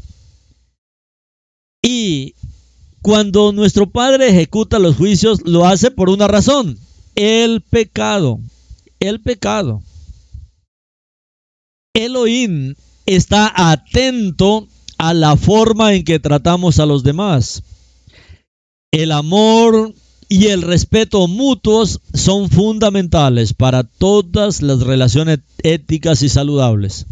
[1.82, 2.36] Y
[3.02, 6.80] cuando nuestro Padre ejecuta los juicios, lo hace por una razón.
[7.16, 8.40] El pecado.
[9.00, 9.84] El pecado.
[11.94, 17.64] Elohim está atento a la forma en que tratamos a los demás.
[18.92, 19.94] El amor
[20.28, 27.06] y el respeto mutuos son fundamentales para todas las relaciones éticas y saludables.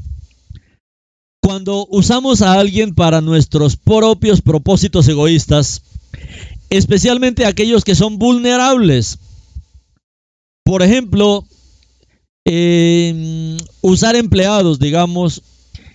[1.42, 5.84] Cuando usamos a alguien para nuestros propios propósitos egoístas,
[6.70, 9.20] especialmente aquellos que son vulnerables,
[10.64, 11.46] por ejemplo,
[12.46, 15.44] em, usar empleados, digamos,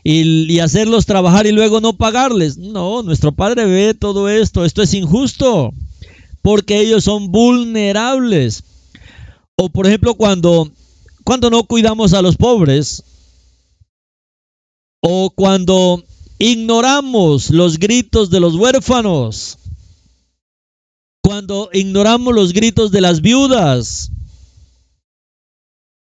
[0.05, 2.59] y, y hacerlos trabajar y luego no pagarles.
[2.59, 5.73] No, nuestro Padre ve todo esto, esto es injusto
[6.43, 8.64] porque ellos son vulnerables.
[9.57, 10.70] O por ejemplo, cuando,
[11.24, 13.03] cuando no cuidamos a los pobres,
[15.01, 16.05] o cuando
[16.39, 19.59] ignoramos los gritos de los huérfanos,
[21.22, 24.11] cuando ignoramos los gritos de las viudas.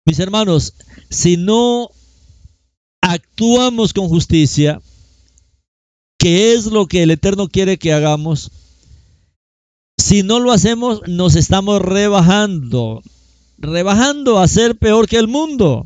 [0.05, 0.73] Mis hermanos,
[1.09, 1.89] si no
[3.01, 4.81] actuamos con justicia,
[6.17, 8.51] ¿qué es lo que el Eterno quiere que hagamos?
[9.97, 13.01] Si no lo hacemos, nos estamos rebajando.
[13.57, 15.85] rebajando a ser peor que el mundo.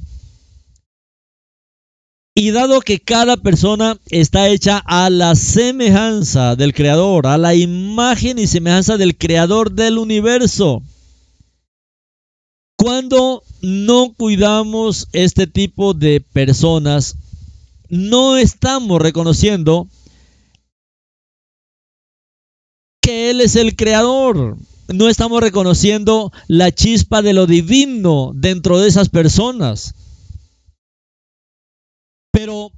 [2.34, 8.38] Y dado que cada persona está hecha a la semejanza del Creador, a la imagen
[8.38, 10.84] y semejanza del Creador del universo,
[12.78, 17.16] cuando no cuidamos este tipo de personas,
[17.90, 19.88] no estamos reconociendo
[23.08, 24.58] que Él es el creador.
[24.90, 29.96] No estamos reconociendo la chispa de lo divino dentro de esas personas.
[32.34, 32.74] Pero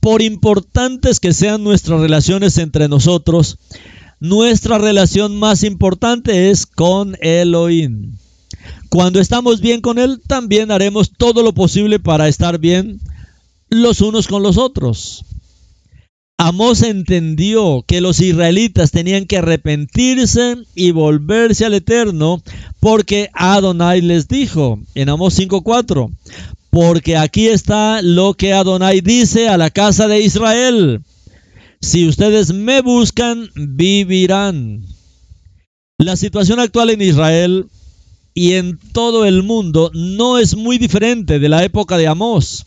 [0.00, 3.58] por importantes que sean nuestras relaciones entre nosotros,
[4.18, 8.16] nuestra relación más importante es con Elohim.
[8.88, 13.00] Cuando estamos bien con Él, también haremos todo lo posible para estar bien
[13.68, 15.24] los unos con los otros.
[16.42, 22.42] Amós entendió que los israelitas tenían que arrepentirse y volverse al Eterno
[22.80, 26.10] porque Adonai les dijo en Amós 5.4,
[26.70, 31.02] porque aquí está lo que Adonai dice a la casa de Israel.
[31.82, 34.86] Si ustedes me buscan, vivirán.
[35.98, 37.66] La situación actual en Israel
[38.32, 42.64] y en todo el mundo no es muy diferente de la época de Amós.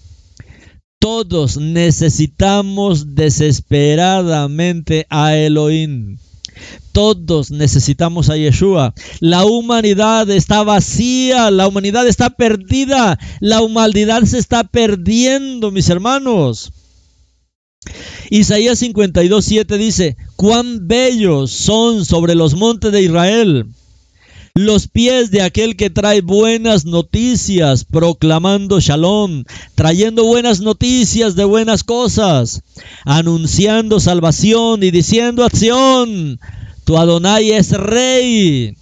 [1.04, 6.18] Todos necesitamos desesperadamente a Elohim.
[6.94, 8.94] Todos necesitamos a Yeshua.
[9.20, 16.72] La humanidad está vacía, la humanidad está perdida, la humanidad se está perdiendo, mis hermanos.
[18.30, 23.68] Isaías 52.7 dice, cuán bellos son sobre los montes de Israel
[24.56, 31.84] los pies de aquel que trae buenas noticias, proclamando shalom, trayendo buenas noticias de buenas
[31.84, 32.62] cosas,
[33.04, 36.40] anunciando salvación y diciendo acción,
[36.84, 38.78] tu Adonai es rey.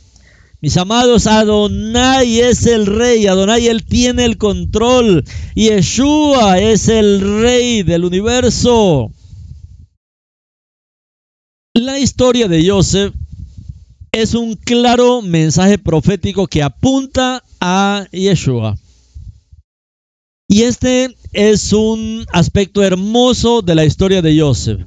[0.60, 5.24] Mis amados, Adonai es el rey, Adonai él tiene el control
[5.56, 9.10] Yeshua es el rey del universo.
[11.74, 13.14] La historia de Joseph
[14.12, 18.78] es un claro mensaje profético que apunta a Yeshua.
[20.50, 24.82] Y este es un aspecto hermoso de la historia de Joseph.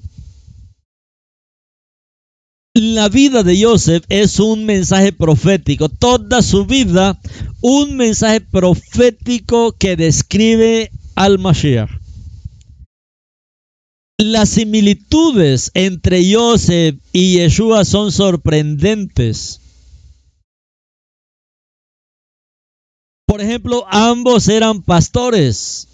[2.75, 7.19] La vida de Joseph es un mensaje profético, toda su vida
[7.63, 12.04] un mensaje profético que describe al Mashiach.
[14.19, 19.61] Las similitudes entre Joseph y Yeshua son sorprendentes.
[23.27, 25.89] Por ejemplo, ambos eran pastores.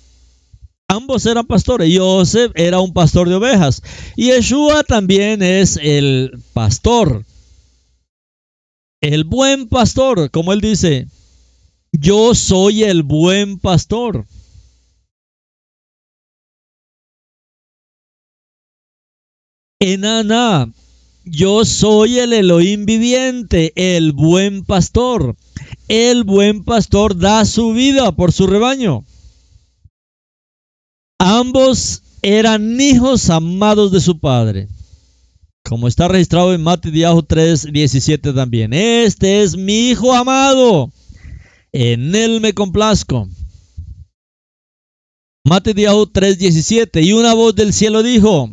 [0.86, 1.96] Ambos eran pastores.
[1.96, 3.82] Joseph era un pastor de ovejas.
[4.16, 7.24] Y Yeshua también es el pastor.
[9.00, 11.06] El buen pastor, como él dice,
[11.90, 14.26] yo soy el buen pastor.
[19.82, 20.70] Enana,
[21.24, 25.36] yo soy el Elohim viviente, el buen pastor.
[25.88, 29.06] El buen pastor da su vida por su rebaño.
[31.18, 34.68] Ambos eran hijos amados de su padre.
[35.64, 38.74] Como está registrado en Mateo 3, 17 también.
[38.74, 40.92] Este es mi hijo amado.
[41.72, 43.30] En él me complazco.
[45.42, 47.00] Mateo 3, 17.
[47.00, 48.50] Y una voz del cielo dijo,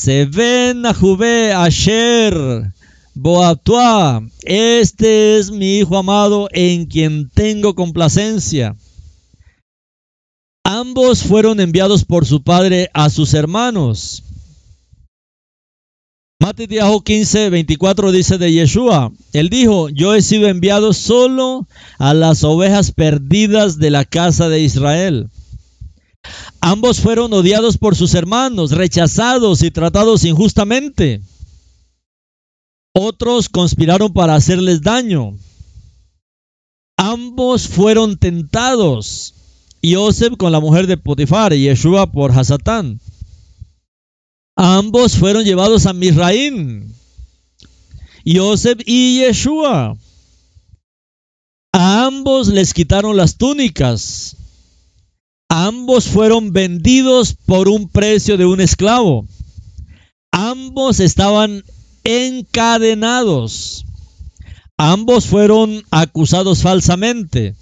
[0.00, 2.72] se ven a Juve Asher
[3.12, 4.26] Boatua.
[4.44, 8.76] Este es mi hijo amado en quien tengo complacencia.
[10.64, 14.22] Ambos fueron enviados por su padre a sus hermanos.
[16.40, 19.12] Mateo 15, 24 dice de Yeshua.
[19.34, 21.68] Él dijo, yo he sido enviado solo
[21.98, 25.28] a las ovejas perdidas de la casa de Israel.
[26.60, 31.22] Ambos fueron odiados por sus hermanos, rechazados y tratados injustamente.
[32.92, 35.36] Otros conspiraron para hacerles daño.
[36.96, 39.34] Ambos fueron tentados.
[39.82, 43.00] Joseph con la mujer de Potifar y Yeshua por Hasatán.
[44.56, 46.94] Ambos fueron llevados a Misraín.
[48.26, 49.96] Joseph y Yeshua.
[51.72, 54.36] A ambos les quitaron las túnicas.
[55.52, 59.26] Ambos fueron vendidos por un precio de un esclavo.
[60.30, 61.64] Ambos estaban
[62.04, 63.84] encadenados.
[64.78, 67.56] Ambos fueron acusados falsamente.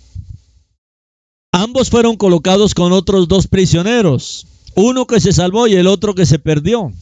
[1.51, 6.27] Ambos fueron colocados con otros dos prisioneros, uno que se salvó y el otro que
[6.27, 6.93] se perdió.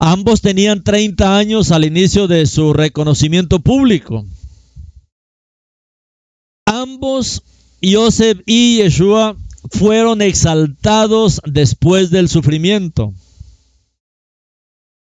[0.00, 4.24] Ambos tenían 30 años al inicio de su reconocimiento público.
[6.66, 7.42] Ambos,
[7.82, 9.36] Yosef y Yeshua,
[9.70, 13.12] fueron exaltados después del sufrimiento.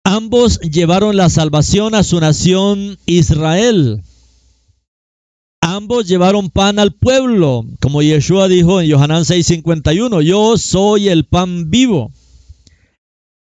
[0.03, 4.01] Ambos llevaron la salvación a su nación Israel.
[5.61, 11.69] Ambos llevaron pan al pueblo, como Yeshua dijo en Yohanan 6:51, yo soy el pan
[11.69, 12.11] vivo.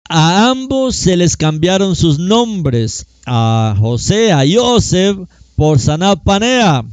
[0.10, 5.18] A ambos se les cambiaron sus nombres, a José, a Joseph,
[5.56, 6.84] por Sanapanea,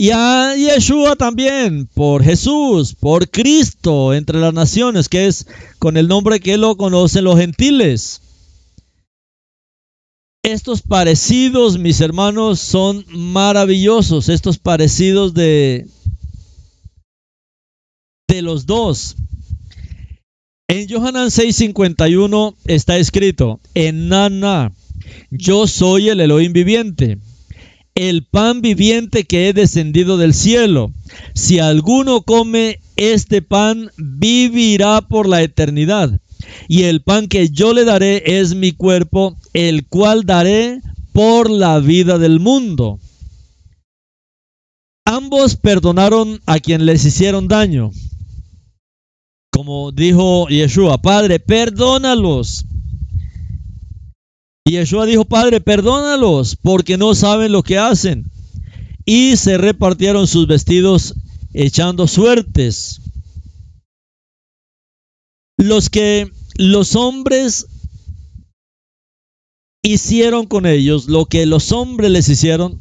[0.00, 5.48] y a Yeshua también, por Jesús, por Cristo entre las naciones, que es
[5.80, 8.22] con el nombre que lo conocen los gentiles.
[10.44, 14.28] Estos parecidos, mis hermanos, son maravillosos.
[14.28, 15.88] Estos parecidos de,
[18.28, 19.16] de los dos.
[20.68, 24.72] En Johanan 6:51 está escrito, en Nana,
[25.32, 27.18] yo soy el Elohim viviente,
[27.98, 30.92] el pan viviente que he descendido del cielo.
[31.34, 36.20] Si alguno come este pan, vivirá por la eternidad
[36.68, 40.80] y el pan que yo le daré es mi cuerpo, el cual daré
[41.12, 43.00] por la vida del mundo.
[45.04, 47.90] Ambos perdonaron a quien les hicieron daño.
[49.50, 52.64] Como dijo Yeshua, Padre, perdónalos.
[54.68, 58.30] Y Yeshua dijo, Padre, perdónalos, porque no saben lo que hacen.
[59.06, 61.14] Y se repartieron sus vestidos
[61.54, 63.00] echando suertes.
[65.56, 67.66] Los que los hombres
[69.82, 72.78] hicieron con ellos lo que los hombres les hicieron,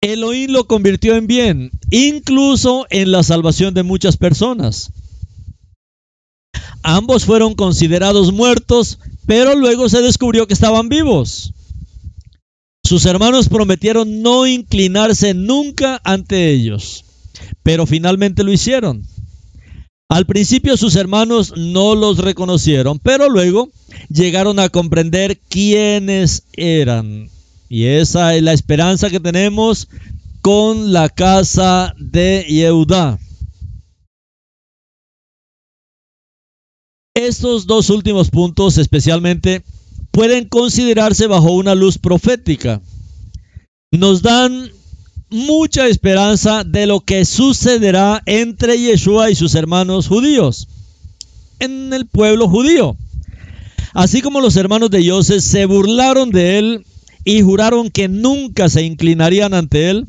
[0.00, 4.92] Elohim lo convirtió en bien, incluso en la salvación de muchas personas.
[6.82, 11.52] Ambos fueron considerados muertos, pero luego se descubrió que estaban vivos.
[12.84, 17.04] Sus hermanos prometieron no inclinarse nunca ante ellos,
[17.62, 19.04] pero finalmente lo hicieron.
[20.08, 23.70] Al principio sus hermanos no los reconocieron, pero luego
[24.08, 27.28] llegaron a comprender quiénes eran.
[27.68, 29.86] Y esa es la esperanza que tenemos
[30.42, 33.20] con la casa de Yehudá.
[37.14, 39.64] Estos dos últimos puntos especialmente
[40.12, 42.80] pueden considerarse bajo una luz profética.
[43.90, 44.70] Nos dan
[45.28, 50.68] mucha esperanza de lo que sucederá entre Yeshua y sus hermanos judíos
[51.58, 52.96] en el pueblo judío.
[53.92, 56.86] Así como los hermanos de José se burlaron de él
[57.24, 60.06] y juraron que nunca se inclinarían ante él,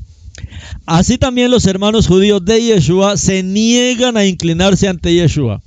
[0.85, 5.63] así también los hermanos judíos de Yeshua se niegan a inclinarse ante Yeshua.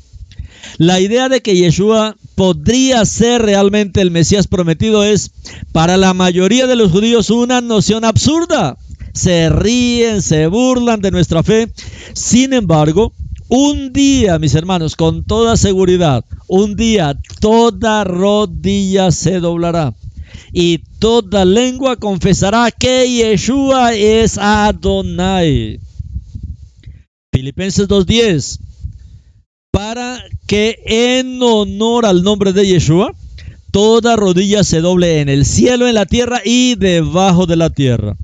[0.79, 5.31] La idea de que Yeshua podría ser realmente el Mesías prometido es
[5.73, 8.77] para la mayoría de los judíos una noción absurda
[9.15, 11.73] se ríen, se burlan de nuestra fe.
[12.13, 13.13] Sin embargo,
[13.49, 19.95] un día, mis hermanos, con toda seguridad, un día toda rodilla se doblará
[20.53, 25.81] y toda lengua confesará que Yeshua es Adonai.
[27.33, 28.59] Filipenses 2.10.
[29.75, 33.13] Para que en honor al nombre de Yeshua,
[33.73, 38.17] toda rodilla se doble en el cielo, en la tierra y debajo de la tierra.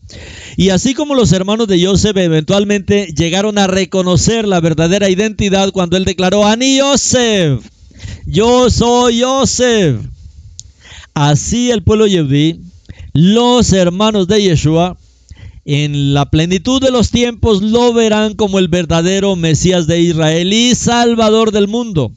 [0.56, 5.96] Y así como los hermanos de Joseph eventualmente llegaron a reconocer la verdadera identidad cuando
[5.96, 7.64] él declaró, Ani Joseph,
[8.26, 10.02] yo soy Joseph.
[11.14, 12.60] Así el pueblo yehudí,
[13.12, 14.98] los hermanos de Yeshua,
[15.64, 20.74] en la plenitud de los tiempos lo verán como el verdadero Mesías de Israel y
[20.74, 22.12] Salvador del mundo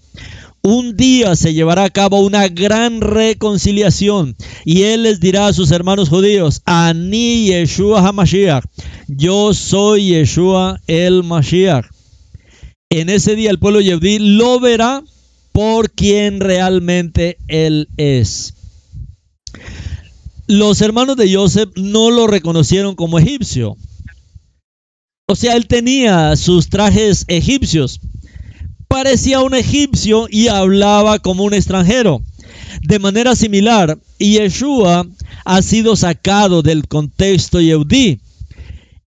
[0.65, 5.71] un día se llevará a cabo una gran reconciliación y él les dirá a sus
[5.71, 8.63] hermanos judíos, Ani Yeshua HaMashiach,
[9.09, 11.85] yo soy Yeshua el Mashiach.
[12.89, 15.03] En ese día el pueblo yehudí lo verá
[15.51, 18.53] por quien realmente él es.
[20.53, 23.75] Los hermanos de Joseph no lo reconocieron como egipcio.
[25.25, 27.99] O sea, él tenía sus trajes egipcios,
[28.87, 32.21] parecía un egipcio y hablaba como un extranjero.
[32.83, 35.07] De manera similar, Yeshua
[35.43, 38.19] ha sido sacado del contexto yehudí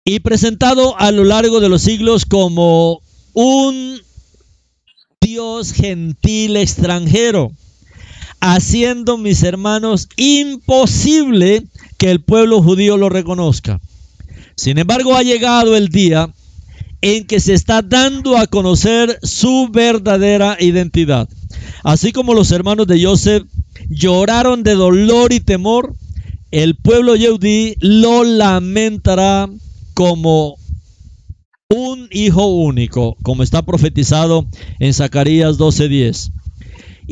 [0.05, 3.01] y presentado a lo largo de los siglos como
[3.33, 3.99] un
[5.23, 7.53] Dios gentil extranjero,
[8.41, 11.67] haciendo, mis hermanos, imposible
[11.99, 13.81] que el pueblo judío lo reconozca.
[14.57, 16.33] Sin embargo, ha llegado el día
[17.03, 21.29] en que se está dando a conocer su verdadera identidad.
[21.83, 23.45] Así como los hermanos de Joseph
[23.89, 25.95] lloraron de dolor y temor,
[26.51, 29.49] el pueblo yehudí lo lamentará
[29.95, 30.57] como
[31.69, 34.47] un hijo único, como está profetizado
[34.79, 36.33] en Zacarías 12:10.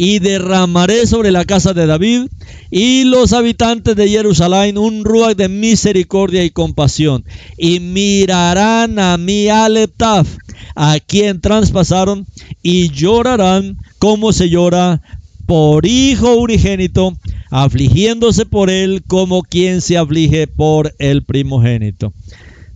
[0.01, 2.29] Y derramaré sobre la casa de David
[2.71, 7.25] y los habitantes de Jerusalén un ruach de misericordia y compasión.
[7.57, 10.29] Y mirarán a mi Aleptaf,
[10.77, 12.27] a quien traspasaron,
[12.63, 15.03] y llorarán como se llora
[15.47, 17.17] por hijo unigénito,
[17.51, 22.13] afligiéndose por él como quien se aflige por el primogénito.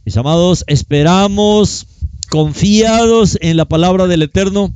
[0.05, 1.87] Mis amados, esperamos
[2.31, 4.73] confiados en la palabra del Eterno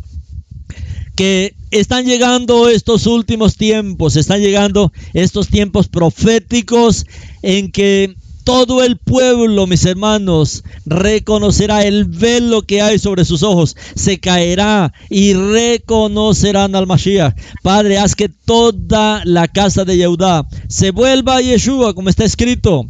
[1.17, 7.07] que están llegando estos últimos tiempos, están llegando estos tiempos proféticos
[7.43, 8.15] en que
[8.45, 14.93] todo el pueblo, mis hermanos, reconocerá el velo que hay sobre sus ojos, se caerá
[15.11, 17.35] y reconocerán al Mashiach.
[17.65, 22.87] Padre, haz que toda la casa de Yehudá se vuelva a Yeshua, como está escrito.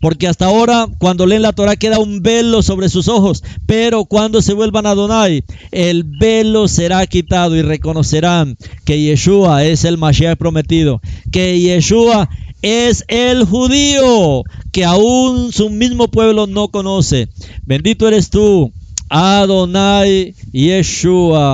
[0.00, 3.42] Porque hasta ahora, cuando leen la Torah, queda un velo sobre sus ojos.
[3.66, 9.84] Pero cuando se vuelvan a Adonai, el velo será quitado y reconocerán que Yeshua es
[9.84, 11.00] el Mashiach prometido.
[11.32, 12.28] Que Yeshua
[12.62, 14.42] es el judío
[14.72, 17.28] que aún su mismo pueblo no conoce.
[17.66, 18.72] Bendito eres tú,
[19.08, 21.52] Adonai Yeshua.